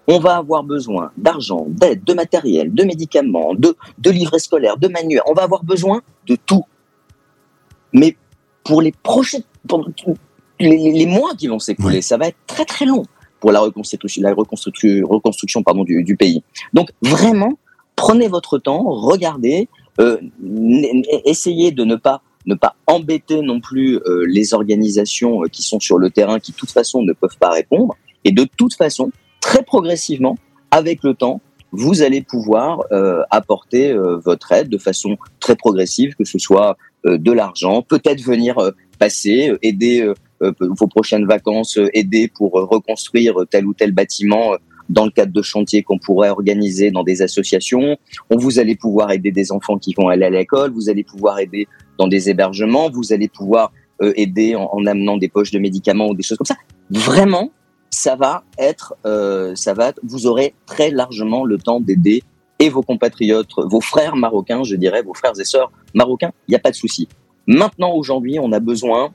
on 0.07 0.19
va 0.19 0.37
avoir 0.37 0.63
besoin 0.63 1.11
d'argent, 1.17 1.65
d'aide, 1.67 2.03
de 2.03 2.13
matériel, 2.13 2.73
de 2.73 2.83
médicaments, 2.83 3.53
de, 3.55 3.75
de 3.99 4.09
livrets 4.09 4.39
scolaires, 4.39 4.77
de 4.77 4.87
manuels, 4.87 5.21
on 5.27 5.33
va 5.33 5.43
avoir 5.43 5.63
besoin 5.63 6.01
de 6.27 6.35
tout. 6.35 6.63
Mais 7.93 8.15
pour 8.63 8.81
les 8.81 8.91
prochains, 8.91 9.39
pour 9.67 9.87
les, 10.59 10.91
les, 10.91 11.05
mois 11.05 11.33
qui 11.37 11.47
vont 11.47 11.59
s'écouler, 11.59 11.97
oui. 11.97 12.03
ça 12.03 12.17
va 12.17 12.27
être 12.27 12.37
très 12.47 12.65
très 12.65 12.85
long 12.85 13.03
pour 13.39 13.51
la 13.51 13.59
reconstruction, 13.59 14.21
la 14.21 14.33
reconstruction, 14.33 15.07
reconstruction 15.07 15.63
pardon, 15.63 15.83
du, 15.83 16.03
du 16.03 16.15
pays. 16.15 16.43
Donc 16.73 16.91
vraiment, 17.01 17.57
prenez 17.95 18.27
votre 18.27 18.57
temps, 18.57 18.83
regardez, 18.83 19.67
euh, 19.99 20.17
essayez 21.25 21.71
de 21.71 21.83
ne 21.83 21.95
pas 21.95 22.21
ne 22.47 22.55
pas 22.55 22.75
embêter 22.87 23.41
non 23.41 23.59
plus 23.59 23.97
euh, 23.97 24.25
les 24.27 24.55
organisations 24.55 25.43
euh, 25.43 25.47
qui 25.47 25.61
sont 25.61 25.79
sur 25.79 25.99
le 25.99 26.09
terrain, 26.09 26.39
qui 26.39 26.53
de 26.53 26.57
toute 26.57 26.71
façon 26.71 27.03
ne 27.03 27.13
peuvent 27.13 27.37
pas 27.37 27.51
répondre. 27.51 27.95
Et 28.23 28.31
de 28.31 28.47
toute 28.57 28.73
façon, 28.73 29.11
très 29.41 29.63
progressivement, 29.63 30.37
avec 30.71 31.03
le 31.03 31.13
temps, 31.13 31.41
vous 31.73 32.01
allez 32.01 32.21
pouvoir 32.21 32.83
euh, 32.91 33.21
apporter 33.29 33.91
euh, 33.91 34.17
votre 34.17 34.51
aide 34.51 34.69
de 34.69 34.77
façon 34.77 35.17
très 35.39 35.55
progressive, 35.55 36.15
que 36.15 36.25
ce 36.25 36.37
soit 36.37 36.77
euh, 37.05 37.17
de 37.17 37.31
l'argent, 37.31 37.81
peut-être 37.81 38.21
venir 38.21 38.57
euh, 38.59 38.71
passer, 38.99 39.51
aider 39.63 40.07
vos 40.59 40.87
prochaines 40.87 41.25
vacances, 41.25 41.79
aider 41.93 42.27
pour 42.27 42.51
reconstruire 42.51 43.35
tel 43.49 43.65
ou 43.65 43.73
tel 43.73 43.91
bâtiment 43.93 44.53
dans 44.89 45.05
le 45.05 45.11
cadre 45.11 45.33
de 45.33 45.41
chantiers 45.41 45.81
qu'on 45.81 45.97
pourrait 45.97 46.29
organiser 46.29 46.91
dans 46.91 47.03
des 47.03 47.21
associations. 47.21 47.97
On 48.29 48.37
vous 48.37 48.59
allez 48.59 48.75
pouvoir 48.75 49.11
aider 49.11 49.31
des 49.31 49.51
enfants 49.51 49.77
qui 49.77 49.95
vont 49.97 50.09
aller 50.09 50.25
à 50.25 50.29
l'école, 50.29 50.71
vous 50.71 50.89
allez 50.89 51.03
pouvoir 51.03 51.39
aider 51.39 51.67
dans 51.97 52.07
des 52.07 52.29
hébergements, 52.29 52.89
vous 52.91 53.13
allez 53.13 53.27
pouvoir 53.27 53.71
euh, 54.03 54.13
aider 54.15 54.55
en, 54.55 54.69
en, 54.71 54.85
amenant 54.85 55.17
des 55.17 55.29
poches 55.29 55.51
de 55.51 55.59
médicaments 55.59 56.09
ou 56.09 56.15
des 56.15 56.23
choses 56.23 56.37
comme 56.37 56.45
ça. 56.45 56.57
Vraiment, 56.89 57.51
ça 57.91 58.15
va 58.15 58.43
être, 58.57 58.95
euh, 59.05 59.53
ça 59.55 59.73
va, 59.73 59.91
vous 60.01 60.25
aurez 60.25 60.55
très 60.65 60.89
largement 60.89 61.45
le 61.45 61.57
temps 61.57 61.79
d'aider 61.79 62.23
et 62.59 62.69
vos 62.69 62.81
compatriotes, 62.81 63.51
vos 63.57 63.81
frères 63.81 64.15
marocains, 64.15 64.63
je 64.63 64.75
dirais, 64.75 65.01
vos 65.01 65.13
frères 65.13 65.37
et 65.39 65.43
sœurs 65.43 65.71
marocains. 65.93 66.31
Il 66.47 66.51
n'y 66.51 66.55
a 66.55 66.59
pas 66.59 66.71
de 66.71 66.75
souci. 66.75 67.07
Maintenant, 67.47 67.93
aujourd'hui, 67.93 68.39
on 68.39 68.51
a 68.51 68.59
besoin 68.59 69.11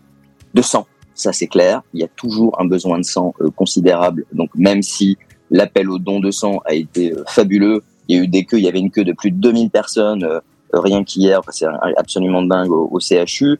de 0.52 0.62
sang. 0.62 0.86
Ça, 1.14 1.32
c'est 1.32 1.46
clair. 1.46 1.82
Il 1.94 2.00
y 2.00 2.04
a 2.04 2.08
toujours 2.08 2.60
un 2.60 2.66
besoin 2.66 2.98
de 2.98 3.04
sang 3.04 3.34
euh, 3.40 3.50
considérable. 3.50 4.26
Donc, 4.32 4.50
même 4.54 4.82
si 4.82 5.16
l'appel 5.50 5.90
au 5.90 5.98
don 5.98 6.20
de 6.20 6.30
sang 6.30 6.58
a 6.64 6.74
été 6.74 7.12
euh, 7.12 7.24
fabuleux, 7.26 7.82
il 8.08 8.16
y 8.16 8.20
a 8.20 8.22
eu 8.22 8.28
des 8.28 8.44
queues, 8.44 8.58
il 8.58 8.64
y 8.64 8.68
avait 8.68 8.80
une 8.80 8.90
queue 8.90 9.04
de 9.04 9.12
plus 9.12 9.30
de 9.30 9.36
2000 9.38 9.70
personnes 9.70 10.24
euh, 10.24 10.40
rien 10.72 11.04
qu'hier, 11.04 11.40
c'est 11.50 11.66
absolument 11.96 12.42
dingue 12.42 12.70
au, 12.70 12.88
au 12.90 13.00
CHU. 13.00 13.58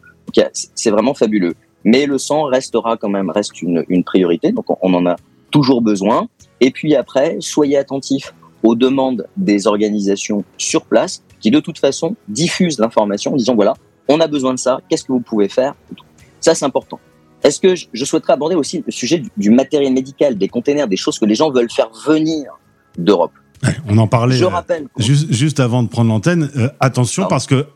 C'est 0.52 0.90
vraiment 0.90 1.14
fabuleux. 1.14 1.54
Mais 1.86 2.04
le 2.04 2.18
sang 2.18 2.42
restera 2.42 2.96
quand 2.96 3.08
même, 3.08 3.30
reste 3.30 3.62
une, 3.62 3.84
une 3.88 4.02
priorité, 4.02 4.50
donc 4.50 4.68
on, 4.68 4.76
on, 4.82 4.92
en 4.92 5.06
a 5.06 5.16
toujours 5.52 5.80
besoin. 5.80 6.28
Et 6.60 6.72
puis 6.72 6.96
après, 6.96 7.36
soyez 7.38 7.78
attentifs 7.78 8.34
aux 8.64 8.74
demandes 8.74 9.28
des 9.36 9.68
organisations 9.68 10.44
sur 10.58 10.84
place 10.84 11.22
qui 11.40 11.52
de 11.52 11.60
toute 11.60 11.78
façon 11.78 12.16
diffusent 12.28 12.80
l'information 12.80 13.32
en 13.34 13.36
disant 13.36 13.54
voilà, 13.54 13.74
on 14.08 14.18
a 14.20 14.26
besoin 14.26 14.52
de 14.52 14.58
ça, 14.58 14.80
qu'est-ce 14.88 15.04
que 15.04 15.12
vous 15.12 15.20
pouvez 15.20 15.48
faire 15.48 15.74
Ça 16.40 16.56
c'est 16.56 16.64
important. 16.64 16.98
Est-ce 17.44 17.60
que 17.60 17.74
je 17.92 18.04
souhaiterais 18.04 18.32
aborder 18.32 18.56
aussi 18.56 18.82
le 18.84 18.90
sujet 18.90 19.22
du, 19.36 19.50
matériel 19.50 19.92
médical, 19.92 20.36
des 20.36 20.48
containers, 20.48 20.88
des 20.88 20.96
choses 20.96 21.20
que 21.20 21.24
les 21.24 21.36
gens 21.36 21.52
veulent 21.52 21.70
faire 21.70 21.90
venir 22.04 22.58
d'Europe? 22.98 23.30
On 23.88 23.96
en 23.98 24.08
parlait. 24.08 24.36
Je 24.36 24.44
rappelle. 24.44 24.88
Juste, 24.98 25.32
juste 25.32 25.60
avant 25.60 25.84
de 25.84 25.88
prendre 25.88 26.10
l'antenne, 26.10 26.50
euh, 26.56 26.68
attention 26.80 27.26
parce 27.28 27.46
que 27.46 27.66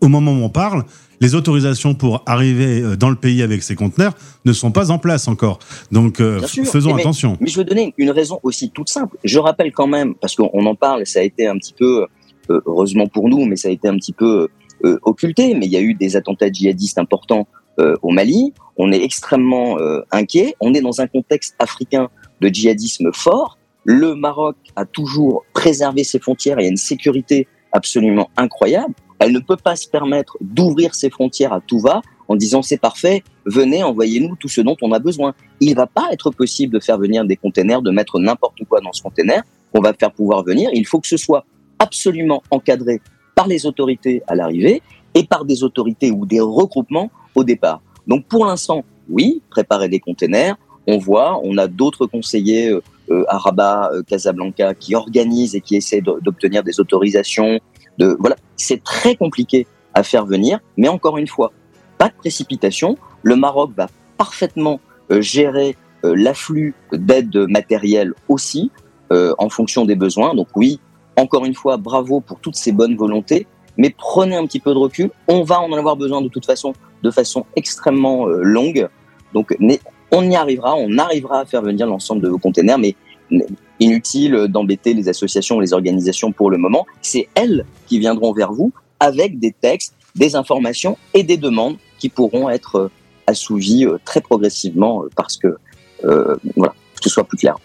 au 0.00 0.08
moment 0.08 0.32
où 0.32 0.42
on 0.42 0.48
parle, 0.48 0.84
les 1.20 1.34
autorisations 1.34 1.94
pour 1.94 2.22
arriver 2.26 2.80
euh, 2.80 2.96
dans 2.96 3.10
le 3.10 3.16
pays 3.16 3.42
avec 3.42 3.62
ces 3.62 3.74
conteneurs 3.74 4.14
ne 4.44 4.52
sont 4.52 4.72
pas 4.72 4.90
en 4.90 4.98
place 4.98 5.28
encore. 5.28 5.58
Donc 5.92 6.20
euh, 6.20 6.40
faisons 6.40 6.94
mais, 6.94 7.02
attention. 7.02 7.36
Mais 7.40 7.48
je 7.48 7.58
veux 7.58 7.64
donner 7.64 7.94
une 7.98 8.10
raison 8.10 8.40
aussi 8.42 8.70
toute 8.70 8.88
simple. 8.88 9.16
Je 9.24 9.38
rappelle 9.38 9.72
quand 9.72 9.86
même, 9.86 10.14
parce 10.14 10.34
qu'on 10.34 10.66
en 10.66 10.74
parle, 10.74 11.06
ça 11.06 11.20
a 11.20 11.22
été 11.22 11.46
un 11.46 11.56
petit 11.56 11.74
peu 11.74 12.06
heureusement 12.48 13.06
pour 13.06 13.28
nous, 13.28 13.44
mais 13.44 13.56
ça 13.56 13.68
a 13.68 13.70
été 13.70 13.86
un 13.86 13.96
petit 13.96 14.12
peu 14.12 14.48
occulté. 15.02 15.54
Mais 15.54 15.66
il 15.66 15.72
y 15.72 15.76
a 15.76 15.80
eu 15.80 15.94
des 15.94 16.16
attentats 16.16 16.50
djihadistes 16.50 16.98
importants 16.98 17.46
au 17.78 18.10
Mali. 18.10 18.52
On 18.76 18.90
est 18.90 19.04
extrêmement 19.04 19.78
inquiet. 20.10 20.56
On 20.58 20.74
est 20.74 20.80
dans 20.80 21.00
un 21.00 21.06
contexte 21.06 21.54
africain 21.60 22.08
de 22.40 22.48
djihadisme 22.48 23.12
fort. 23.12 23.58
Le 23.84 24.16
Maroc 24.16 24.56
a 24.74 24.84
toujours 24.84 25.44
préservé 25.52 26.02
ses 26.02 26.18
frontières 26.18 26.58
et 26.58 26.64
a 26.64 26.68
une 26.68 26.76
sécurité 26.76 27.46
absolument 27.72 28.30
incroyable. 28.36 28.94
Elle 29.20 29.32
ne 29.32 29.38
peut 29.38 29.56
pas 29.56 29.76
se 29.76 29.86
permettre 29.86 30.36
d'ouvrir 30.40 30.94
ses 30.94 31.10
frontières 31.10 31.52
à 31.52 31.60
tout 31.60 31.78
va 31.78 32.00
en 32.26 32.36
disant 32.36 32.62
c'est 32.62 32.78
parfait, 32.78 33.22
venez, 33.44 33.84
envoyez-nous 33.84 34.34
tout 34.36 34.48
ce 34.48 34.60
dont 34.60 34.76
on 34.82 34.92
a 34.92 34.98
besoin. 34.98 35.34
Il 35.60 35.74
va 35.74 35.86
pas 35.86 36.08
être 36.10 36.30
possible 36.30 36.72
de 36.72 36.80
faire 36.80 36.98
venir 36.98 37.24
des 37.24 37.36
containers, 37.36 37.82
de 37.82 37.90
mettre 37.90 38.18
n'importe 38.18 38.64
quoi 38.68 38.80
dans 38.80 38.92
ce 38.92 39.02
container 39.02 39.42
qu'on 39.72 39.82
va 39.82 39.92
faire 39.92 40.10
pouvoir 40.10 40.42
venir. 40.42 40.70
Il 40.72 40.86
faut 40.86 41.00
que 41.00 41.06
ce 41.06 41.16
soit 41.16 41.44
absolument 41.78 42.42
encadré 42.50 43.00
par 43.34 43.46
les 43.46 43.66
autorités 43.66 44.22
à 44.26 44.34
l'arrivée 44.34 44.82
et 45.14 45.24
par 45.24 45.44
des 45.44 45.64
autorités 45.64 46.10
ou 46.10 46.24
des 46.24 46.40
regroupements 46.40 47.10
au 47.34 47.44
départ. 47.44 47.82
Donc 48.06 48.26
pour 48.26 48.46
l'instant, 48.46 48.84
oui, 49.08 49.42
préparer 49.50 49.88
des 49.88 50.00
containers. 50.00 50.56
On 50.86 50.98
voit, 50.98 51.40
on 51.42 51.58
a 51.58 51.66
d'autres 51.66 52.06
conseillers 52.06 52.70
euh, 52.70 52.82
euh, 53.10 53.24
à 53.28 53.38
Rabat, 53.38 53.90
euh, 53.92 54.02
Casablanca 54.02 54.74
qui 54.74 54.94
organisent 54.94 55.54
et 55.54 55.60
qui 55.60 55.76
essaient 55.76 56.00
d'obtenir 56.00 56.62
des 56.62 56.80
autorisations. 56.80 57.60
Voilà, 58.18 58.36
c'est 58.56 58.82
très 58.82 59.14
compliqué 59.16 59.66
à 59.94 60.02
faire 60.02 60.24
venir, 60.24 60.60
mais 60.76 60.88
encore 60.88 61.18
une 61.18 61.26
fois, 61.26 61.52
pas 61.98 62.08
de 62.08 62.14
précipitation. 62.14 62.96
Le 63.22 63.36
Maroc 63.36 63.72
va 63.76 63.88
parfaitement 64.16 64.80
gérer 65.10 65.76
l'afflux 66.02 66.74
d'aide 66.92 67.36
matérielle 67.48 68.14
aussi 68.28 68.70
en 69.10 69.48
fonction 69.48 69.84
des 69.84 69.96
besoins. 69.96 70.34
Donc 70.34 70.48
oui, 70.56 70.80
encore 71.16 71.44
une 71.44 71.54
fois, 71.54 71.76
bravo 71.76 72.20
pour 72.20 72.40
toutes 72.40 72.56
ces 72.56 72.72
bonnes 72.72 72.96
volontés, 72.96 73.46
mais 73.76 73.90
prenez 73.90 74.36
un 74.36 74.46
petit 74.46 74.60
peu 74.60 74.72
de 74.72 74.78
recul. 74.78 75.10
On 75.28 75.42
va 75.42 75.60
en 75.60 75.72
avoir 75.72 75.96
besoin 75.96 76.22
de 76.22 76.28
toute 76.28 76.46
façon, 76.46 76.72
de 77.02 77.10
façon 77.10 77.44
extrêmement 77.56 78.26
longue. 78.26 78.88
Donc 79.34 79.54
on 80.12 80.30
y 80.30 80.36
arrivera, 80.36 80.74
on 80.74 80.96
arrivera 80.98 81.40
à 81.40 81.44
faire 81.44 81.62
venir 81.62 81.86
l'ensemble 81.86 82.22
de 82.22 82.28
vos 82.28 82.38
containers, 82.38 82.78
mais 82.78 82.94
inutile 83.78 84.46
d'embêter 84.48 84.94
les 84.94 85.08
associations, 85.08 85.60
les 85.60 85.72
organisations 85.72 86.32
pour 86.32 86.50
le 86.50 86.58
moment. 86.58 86.86
C'est 87.02 87.28
elles 87.34 87.64
qui 87.86 87.98
viendront 87.98 88.32
vers 88.32 88.52
vous 88.52 88.72
avec 89.00 89.38
des 89.38 89.52
textes, 89.52 89.94
des 90.14 90.36
informations 90.36 90.98
et 91.14 91.22
des 91.22 91.36
demandes 91.36 91.76
qui 91.98 92.08
pourront 92.08 92.50
être 92.50 92.76
euh, 92.76 92.90
assouvies 93.26 93.86
euh, 93.86 93.98
très 94.04 94.20
progressivement 94.20 95.04
euh, 95.04 95.08
parce 95.14 95.36
que, 95.36 95.56
voilà, 96.56 96.72
que 96.94 97.02
ce 97.02 97.10
soit 97.10 97.24
plus 97.24 97.36
clair. 97.36 97.56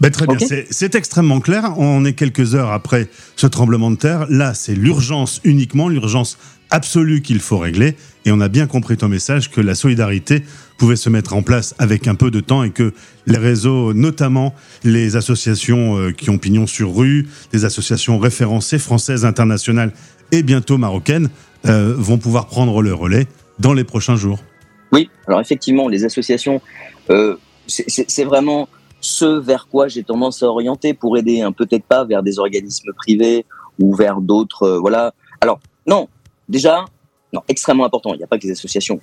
Ben, 0.00 0.10
très 0.10 0.26
bien, 0.26 0.36
c'est 0.70 0.94
extrêmement 0.96 1.38
clair. 1.38 1.74
On 1.78 2.04
est 2.04 2.14
quelques 2.14 2.56
heures 2.56 2.72
après 2.72 3.08
ce 3.36 3.46
tremblement 3.46 3.92
de 3.92 3.96
terre. 3.96 4.26
Là, 4.28 4.52
c'est 4.52 4.74
l'urgence 4.74 5.40
uniquement, 5.44 5.88
l'urgence 5.88 6.36
absolue 6.74 7.22
qu'il 7.22 7.38
faut 7.38 7.58
régler. 7.58 7.94
Et 8.24 8.32
on 8.32 8.40
a 8.40 8.48
bien 8.48 8.66
compris 8.66 8.96
ton 8.96 9.08
message 9.08 9.48
que 9.50 9.60
la 9.60 9.76
solidarité 9.76 10.42
pouvait 10.76 10.96
se 10.96 11.08
mettre 11.08 11.34
en 11.34 11.42
place 11.42 11.72
avec 11.78 12.08
un 12.08 12.16
peu 12.16 12.32
de 12.32 12.40
temps 12.40 12.64
et 12.64 12.70
que 12.70 12.92
les 13.26 13.38
réseaux, 13.38 13.94
notamment 13.94 14.52
les 14.82 15.14
associations 15.14 15.96
euh, 15.96 16.10
qui 16.10 16.30
ont 16.30 16.38
pignon 16.38 16.66
sur 16.66 16.94
rue, 16.94 17.28
les 17.52 17.64
associations 17.64 18.18
référencées 18.18 18.80
françaises, 18.80 19.24
internationales 19.24 19.92
et 20.32 20.42
bientôt 20.42 20.76
marocaines, 20.76 21.30
euh, 21.66 21.94
vont 21.96 22.18
pouvoir 22.18 22.46
prendre 22.46 22.82
le 22.82 22.92
relais 22.92 23.28
dans 23.60 23.72
les 23.72 23.84
prochains 23.84 24.16
jours. 24.16 24.40
Oui, 24.90 25.10
alors 25.28 25.40
effectivement, 25.40 25.88
les 25.88 26.04
associations, 26.04 26.60
euh, 27.10 27.36
c'est 27.68 28.24
vraiment 28.24 28.68
ce 29.00 29.38
vers 29.38 29.68
quoi 29.68 29.86
j'ai 29.86 30.02
tendance 30.02 30.42
à 30.42 30.46
orienter 30.46 30.92
pour 30.92 31.16
aider, 31.16 31.40
hein, 31.40 31.52
peut-être 31.52 31.84
pas 31.84 32.04
vers 32.04 32.24
des 32.24 32.40
organismes 32.40 32.92
privés 32.96 33.46
ou 33.78 33.94
vers 33.94 34.20
d'autres. 34.20 34.78
voilà. 34.80 35.14
Alors, 35.40 35.60
non, 35.86 36.08
déjà, 36.48 36.84
non, 37.32 37.40
extrêmement 37.48 37.84
important, 37.84 38.14
il 38.14 38.18
n'y 38.18 38.24
a 38.24 38.26
pas 38.26 38.38
que 38.38 38.46
les 38.46 38.52
associations. 38.52 39.00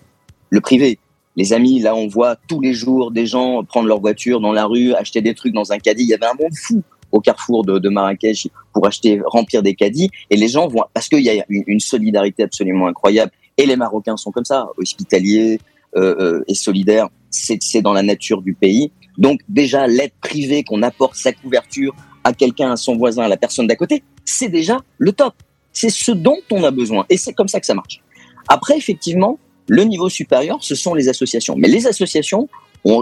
Le 0.50 0.62
privé, 0.62 1.00
les 1.36 1.54
amis, 1.54 1.80
là, 1.80 1.96
on 1.96 2.08
voit 2.08 2.36
tous 2.36 2.60
les 2.60 2.74
jours 2.74 3.12
des 3.12 3.26
gens 3.26 3.64
prendre 3.64 3.88
leur 3.88 4.00
voiture 4.00 4.42
dans 4.42 4.52
la 4.52 4.66
rue, 4.66 4.94
acheter 4.94 5.22
des 5.22 5.34
trucs 5.34 5.54
dans 5.54 5.72
un 5.72 5.80
caddie. 5.80 6.04
Il 6.04 6.10
y 6.10 6.14
avait 6.14 6.26
un 6.26 6.34
monde 6.34 6.54
fou 6.56 6.84
au 7.12 7.20
carrefour 7.20 7.66
de, 7.66 7.90
Marrakech 7.90 8.48
pour 8.74 8.88
acheter, 8.88 9.22
remplir 9.26 9.64
des 9.64 9.76
caddies. 9.76 10.10
Et 10.30 10.38
les 10.38 10.48
gens 10.48 10.68
vont, 10.68 10.84
parce 10.94 11.08
qu'il 11.08 11.22
y 11.22 11.30
a 11.30 11.46
une, 11.50 11.80
solidarité 11.80 12.44
absolument 12.44 12.88
incroyable. 12.88 13.32
Et 13.58 13.66
les 13.66 13.76
Marocains 13.76 14.18
sont 14.18 14.32
comme 14.32 14.46
ça, 14.46 14.68
hospitaliers 14.78 15.60
euh, 15.96 16.16
euh, 16.20 16.44
et 16.48 16.54
solidaires. 16.54 17.10
C'est 17.30 17.82
dans 17.82 17.94
la 17.94 18.04
nature 18.04 18.42
du 18.42 18.54
pays. 18.54 18.92
Donc 19.18 19.42
déjà, 19.48 19.88
l'aide 19.88 20.14
privée 20.22 20.64
qu'on 20.64 20.82
apporte 20.84 21.16
sa 21.16 21.32
couverture 21.32 21.96
à 22.24 22.34
quelqu'un, 22.34 22.72
à 22.72 22.76
son 22.76 22.98
voisin, 22.98 23.24
à 23.24 23.28
la 23.28 23.38
personne 23.38 23.68
d'à 23.68 23.76
côté, 23.76 24.04
c'est 24.26 24.50
déjà 24.50 24.80
le 24.98 25.12
top. 25.12 25.34
C'est 25.74 25.90
ce 25.90 26.12
dont 26.12 26.38
on 26.52 26.64
a 26.64 26.72
besoin. 26.72 27.06
Et 27.10 27.18
c'est 27.18 27.34
comme 27.34 27.48
ça 27.48 27.60
que 27.60 27.66
ça 27.66 27.74
marche. 27.74 28.02
Après, 28.48 28.78
effectivement, 28.78 29.40
le 29.68 29.84
niveau 29.84 30.10
supérieur, 30.10 30.58
ce 30.62 30.76
sont 30.76 30.94
les 30.94 31.10
associations. 31.10 31.56
Mais 31.58 31.68
les 31.68 31.88
associations, 31.88 32.50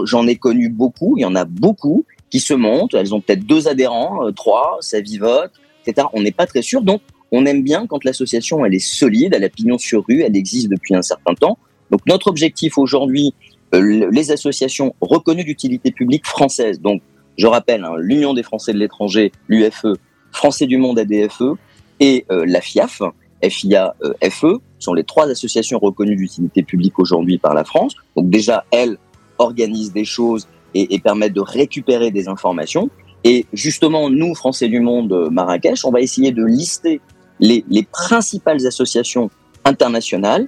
j'en 0.04 0.26
ai 0.26 0.36
connu 0.36 0.68
beaucoup, 0.68 1.14
il 1.16 1.22
y 1.22 1.24
en 1.24 1.34
a 1.34 1.44
beaucoup 1.44 2.04
qui 2.30 2.38
se 2.38 2.54
montent, 2.54 2.94
elles 2.94 3.14
ont 3.14 3.20
peut-être 3.20 3.44
deux 3.44 3.66
adhérents, 3.66 4.24
euh, 4.24 4.30
trois, 4.30 4.78
ça 4.80 5.00
vivote, 5.00 5.50
etc. 5.84 6.06
On 6.12 6.22
n'est 6.22 6.30
pas 6.30 6.46
très 6.46 6.62
sûr, 6.62 6.82
donc 6.82 7.00
on 7.32 7.44
aime 7.44 7.62
bien 7.62 7.86
quand 7.86 8.04
l'association 8.04 8.64
elle 8.64 8.74
est 8.74 8.78
solide, 8.78 9.34
elle 9.34 9.44
a 9.44 9.48
pignon 9.48 9.78
sur 9.78 10.04
rue, 10.06 10.22
elle 10.22 10.36
existe 10.36 10.68
depuis 10.68 10.94
un 10.94 11.02
certain 11.02 11.34
temps. 11.34 11.58
Donc 11.90 12.02
notre 12.06 12.28
objectif 12.28 12.78
aujourd'hui, 12.78 13.34
euh, 13.74 14.08
les 14.12 14.30
associations 14.30 14.94
reconnues 15.00 15.44
d'utilité 15.44 15.90
publique 15.90 16.26
françaises, 16.26 16.80
donc 16.80 17.02
je 17.36 17.46
rappelle 17.46 17.84
hein, 17.84 17.94
l'Union 17.98 18.34
des 18.34 18.42
Français 18.42 18.72
de 18.72 18.78
l'étranger, 18.78 19.32
l'UFE, 19.48 19.86
Français 20.32 20.66
du 20.66 20.76
Monde 20.76 20.98
ADFE 20.98 21.56
et 22.00 22.24
euh, 22.30 22.44
la 22.46 22.60
FIAF, 22.60 23.02
FIA-FE, 23.42 24.60
sont 24.78 24.94
les 24.94 25.04
trois 25.04 25.28
associations 25.28 25.78
reconnues 25.78 26.16
d'utilité 26.16 26.62
publique 26.62 26.98
aujourd'hui 26.98 27.38
par 27.38 27.54
la 27.54 27.64
France. 27.64 27.94
Donc 28.16 28.30
déjà, 28.30 28.64
elles 28.70 28.98
organisent 29.38 29.92
des 29.92 30.04
choses 30.04 30.48
et, 30.74 30.98
permettent 31.00 31.32
de 31.32 31.40
récupérer 31.40 32.10
des 32.10 32.28
informations. 32.28 32.90
Et 33.24 33.46
justement, 33.52 34.08
nous, 34.08 34.34
Français 34.34 34.68
du 34.68 34.80
Monde 34.80 35.12
euh, 35.12 35.30
Marrakech, 35.30 35.84
on 35.84 35.90
va 35.90 36.00
essayer 36.00 36.32
de 36.32 36.44
lister 36.44 37.00
les, 37.38 37.64
principales 37.90 38.66
associations 38.66 39.30
internationales, 39.64 40.46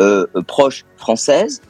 euh, 0.00 0.26
euh, 0.36 0.42
proches 0.42 0.84
françaises, 0.96 1.62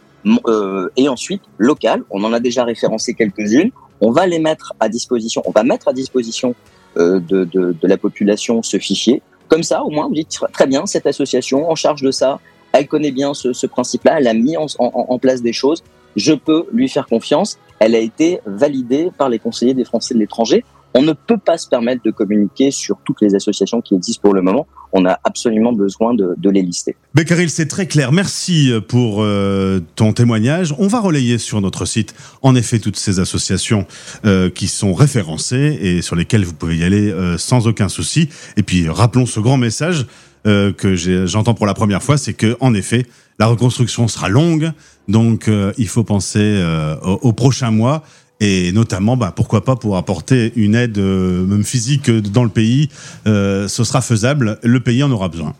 et 0.96 1.08
ensuite 1.08 1.42
locales. 1.58 2.04
On 2.10 2.22
en 2.22 2.32
a 2.32 2.38
déjà 2.38 2.62
référencé 2.62 3.12
quelques-unes. 3.12 3.72
On 4.00 4.12
va 4.12 4.24
les 4.24 4.38
mettre 4.38 4.72
à 4.78 4.88
disposition. 4.88 5.42
On 5.46 5.50
va 5.50 5.64
mettre 5.64 5.88
à 5.88 5.92
disposition 5.92 6.54
de, 6.96 7.20
de, 7.20 7.76
la 7.82 7.96
population 7.96 8.62
ce 8.62 8.78
fichier 8.78 9.22
comme 9.52 9.62
ça, 9.62 9.82
au 9.82 9.90
moins, 9.90 10.08
vous 10.08 10.14
dites 10.14 10.40
très 10.54 10.66
bien, 10.66 10.86
cette 10.86 11.06
association 11.06 11.70
en 11.70 11.74
charge 11.74 12.00
de 12.00 12.10
ça, 12.10 12.40
elle 12.72 12.86
connaît 12.88 13.10
bien 13.10 13.34
ce, 13.34 13.66
principe-là, 13.66 14.14
elle 14.18 14.26
a 14.26 14.32
mis 14.32 14.56
en, 14.56 15.18
place 15.18 15.42
des 15.42 15.52
choses, 15.52 15.84
je 16.16 16.32
peux 16.32 16.64
lui 16.72 16.88
faire 16.88 17.06
confiance. 17.06 17.58
Elle 17.78 17.94
a 17.94 17.98
été 17.98 18.40
validée 18.46 19.10
par 19.18 19.28
les 19.28 19.38
conseillers 19.38 19.74
des 19.74 19.84
Français 19.84 20.14
de 20.14 20.20
l'étranger. 20.20 20.64
On 20.94 21.02
ne 21.02 21.12
peut 21.12 21.38
pas 21.38 21.56
se 21.56 21.68
permettre 21.68 22.02
de 22.04 22.10
communiquer 22.10 22.70
sur 22.70 22.98
toutes 23.04 23.22
les 23.22 23.34
associations 23.34 23.80
qui 23.80 23.94
existent 23.94 24.20
pour 24.22 24.34
le 24.34 24.42
moment. 24.42 24.66
On 24.92 25.06
a 25.06 25.18
absolument 25.24 25.72
besoin 25.72 26.12
de, 26.14 26.50
les 26.50 26.60
lister. 26.60 26.96
Beccaril, 27.14 27.48
c'est 27.48 27.66
très 27.66 27.86
clair. 27.86 28.12
Merci 28.12 28.70
euh, 28.70 28.80
pour 28.80 29.22
euh, 29.22 29.80
ton 29.96 30.12
témoignage. 30.12 30.74
On 30.78 30.86
va 30.86 31.00
relayer 31.00 31.38
sur 31.38 31.62
notre 31.62 31.86
site, 31.86 32.14
en 32.42 32.54
effet, 32.54 32.78
toutes 32.78 32.96
ces 32.96 33.20
associations 33.20 33.86
euh, 34.26 34.50
qui 34.50 34.68
sont 34.68 34.92
référencées 34.92 35.78
et 35.80 36.02
sur 36.02 36.14
lesquelles 36.14 36.44
vous 36.44 36.52
pouvez 36.52 36.76
y 36.76 36.84
aller 36.84 37.14
sans 37.38 37.66
aucun 37.66 37.88
souci. 37.88 38.28
Et 38.56 38.62
puis, 38.62 38.88
rappelons 38.88 39.26
ce 39.26 39.40
grand 39.40 39.56
message 39.56 40.06
que 40.44 40.96
j'entends 41.26 41.54
pour 41.54 41.66
la 41.66 41.74
première 41.74 42.02
fois, 42.02 42.18
c'est 42.18 42.34
que, 42.34 42.56
en 42.60 42.74
effet, 42.74 43.06
la 43.38 43.46
reconstruction 43.46 44.08
sera 44.08 44.28
longue, 44.28 44.72
donc 45.08 45.48
il 45.78 45.88
faut 45.88 46.04
penser 46.04 46.62
aux 47.02 47.32
prochains 47.32 47.70
mois 47.70 48.02
et 48.42 48.72
notamment, 48.72 49.16
bah, 49.16 49.32
pourquoi 49.34 49.64
pas 49.64 49.76
pour 49.76 49.96
apporter 49.96 50.52
une 50.56 50.74
aide, 50.74 50.98
euh, 50.98 51.46
même 51.46 51.62
physique, 51.62 52.08
euh, 52.08 52.20
dans 52.20 52.42
le 52.42 52.50
pays. 52.50 52.88
Euh, 53.28 53.68
ce 53.68 53.84
sera 53.84 54.00
faisable. 54.00 54.58
Le 54.64 54.80
pays 54.80 55.04
en 55.04 55.12
aura 55.12 55.28
besoin. 55.28 55.54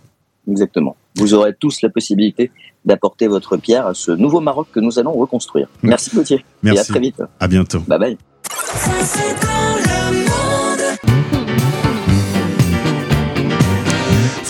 Exactement. 0.51 0.97
Vous 1.16 1.33
aurez 1.33 1.55
tous 1.55 1.81
la 1.83 1.90
possibilité 1.90 2.51
d'apporter 2.85 3.29
votre 3.29 3.57
pierre 3.57 3.87
à 3.87 3.95
ce 3.95 4.11
nouveau 4.11 4.40
Maroc 4.40 4.66
que 4.73 4.81
nous 4.81 4.99
allons 4.99 5.12
reconstruire. 5.12 5.68
Merci 5.85 6.11
Gauthier. 6.12 6.45
Merci. 6.64 6.79
Et 6.79 6.81
à 6.81 6.85
très 6.85 6.99
vite. 7.01 7.23
À 7.38 7.47
bientôt. 7.47 7.79
Bye 7.87 7.99
bye. 8.01 9.88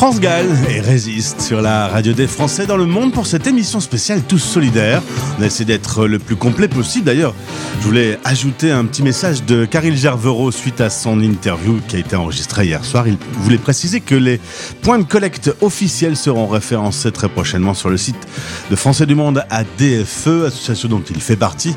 France 0.02 0.18
Gall 0.18 0.48
et 0.68 0.80
résiste 0.80 1.40
sur 1.40 1.62
la 1.62 1.86
radio 1.86 2.12
des 2.12 2.26
Français 2.26 2.66
dans 2.66 2.76
le 2.76 2.86
monde 2.86 3.12
pour 3.12 3.24
cette 3.24 3.46
émission 3.46 3.78
spéciale 3.78 4.20
Tous 4.26 4.40
Solidaires. 4.40 5.00
On 5.38 5.42
a 5.42 5.46
essayé 5.46 5.64
d'être 5.64 6.08
le 6.08 6.18
plus 6.18 6.34
complet 6.34 6.66
possible. 6.66 7.04
D'ailleurs, 7.04 7.36
je 7.78 7.86
voulais 7.86 8.18
ajouter 8.24 8.72
un 8.72 8.84
petit 8.84 9.04
message 9.04 9.44
de 9.44 9.64
Caril 9.64 9.96
Gervero 9.96 10.50
suite 10.50 10.80
à 10.80 10.90
son 10.90 11.20
interview 11.20 11.78
qui 11.86 11.94
a 11.94 11.98
été 12.00 12.16
enregistrée 12.16 12.64
hier 12.64 12.84
soir. 12.84 13.06
Il 13.06 13.16
voulait 13.34 13.58
préciser 13.58 14.00
que 14.00 14.16
les 14.16 14.40
points 14.82 14.98
de 14.98 15.04
collecte 15.04 15.54
officiels 15.60 16.16
seront 16.16 16.48
référencés 16.48 17.12
très 17.12 17.28
prochainement 17.28 17.72
sur 17.72 17.88
le 17.88 17.96
site 17.96 18.18
de 18.72 18.74
Français 18.74 19.06
du 19.06 19.14
Monde 19.14 19.44
ADFE, 19.50 20.46
association 20.48 20.88
dont 20.88 21.04
il 21.10 21.20
fait 21.20 21.36
partie 21.36 21.76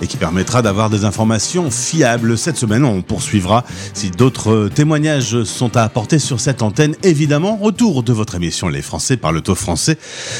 et 0.00 0.06
qui 0.06 0.16
permettra 0.16 0.62
d'avoir 0.62 0.90
des 0.90 1.04
informations 1.04 1.72
fiables. 1.72 2.38
Cette 2.38 2.56
semaine, 2.56 2.84
on 2.84 3.02
poursuivra 3.02 3.64
si 3.94 4.12
d'autres 4.12 4.70
témoignages 4.72 5.42
sont 5.42 5.76
à 5.76 5.82
apporter 5.82 6.20
sur 6.20 6.38
cette 6.38 6.62
antenne. 6.62 6.94
Évidemment, 7.02 7.58
retour 7.64 8.02
de 8.02 8.12
votre 8.12 8.34
émission 8.34 8.68
Les 8.68 8.82
Français 8.82 9.16
par 9.16 9.32
le 9.32 9.40
taux 9.40 9.54
français 9.54 9.96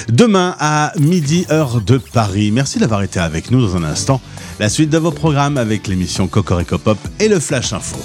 demain 0.08 0.54
à 0.60 0.92
midi 0.98 1.46
heure 1.50 1.80
de 1.80 1.96
Paris. 1.96 2.50
Merci 2.50 2.78
d'avoir 2.78 3.02
été 3.02 3.18
avec 3.18 3.50
nous 3.50 3.66
dans 3.66 3.76
un 3.76 3.84
instant. 3.84 4.20
La 4.60 4.68
suite 4.68 4.90
de 4.90 4.98
vos 4.98 5.10
programmes 5.10 5.56
avec 5.56 5.86
l'émission 5.86 6.28
Cocorico 6.28 6.76
Pop 6.76 6.98
et 7.18 7.28
le 7.28 7.40
Flash 7.40 7.72
Info. 7.72 7.96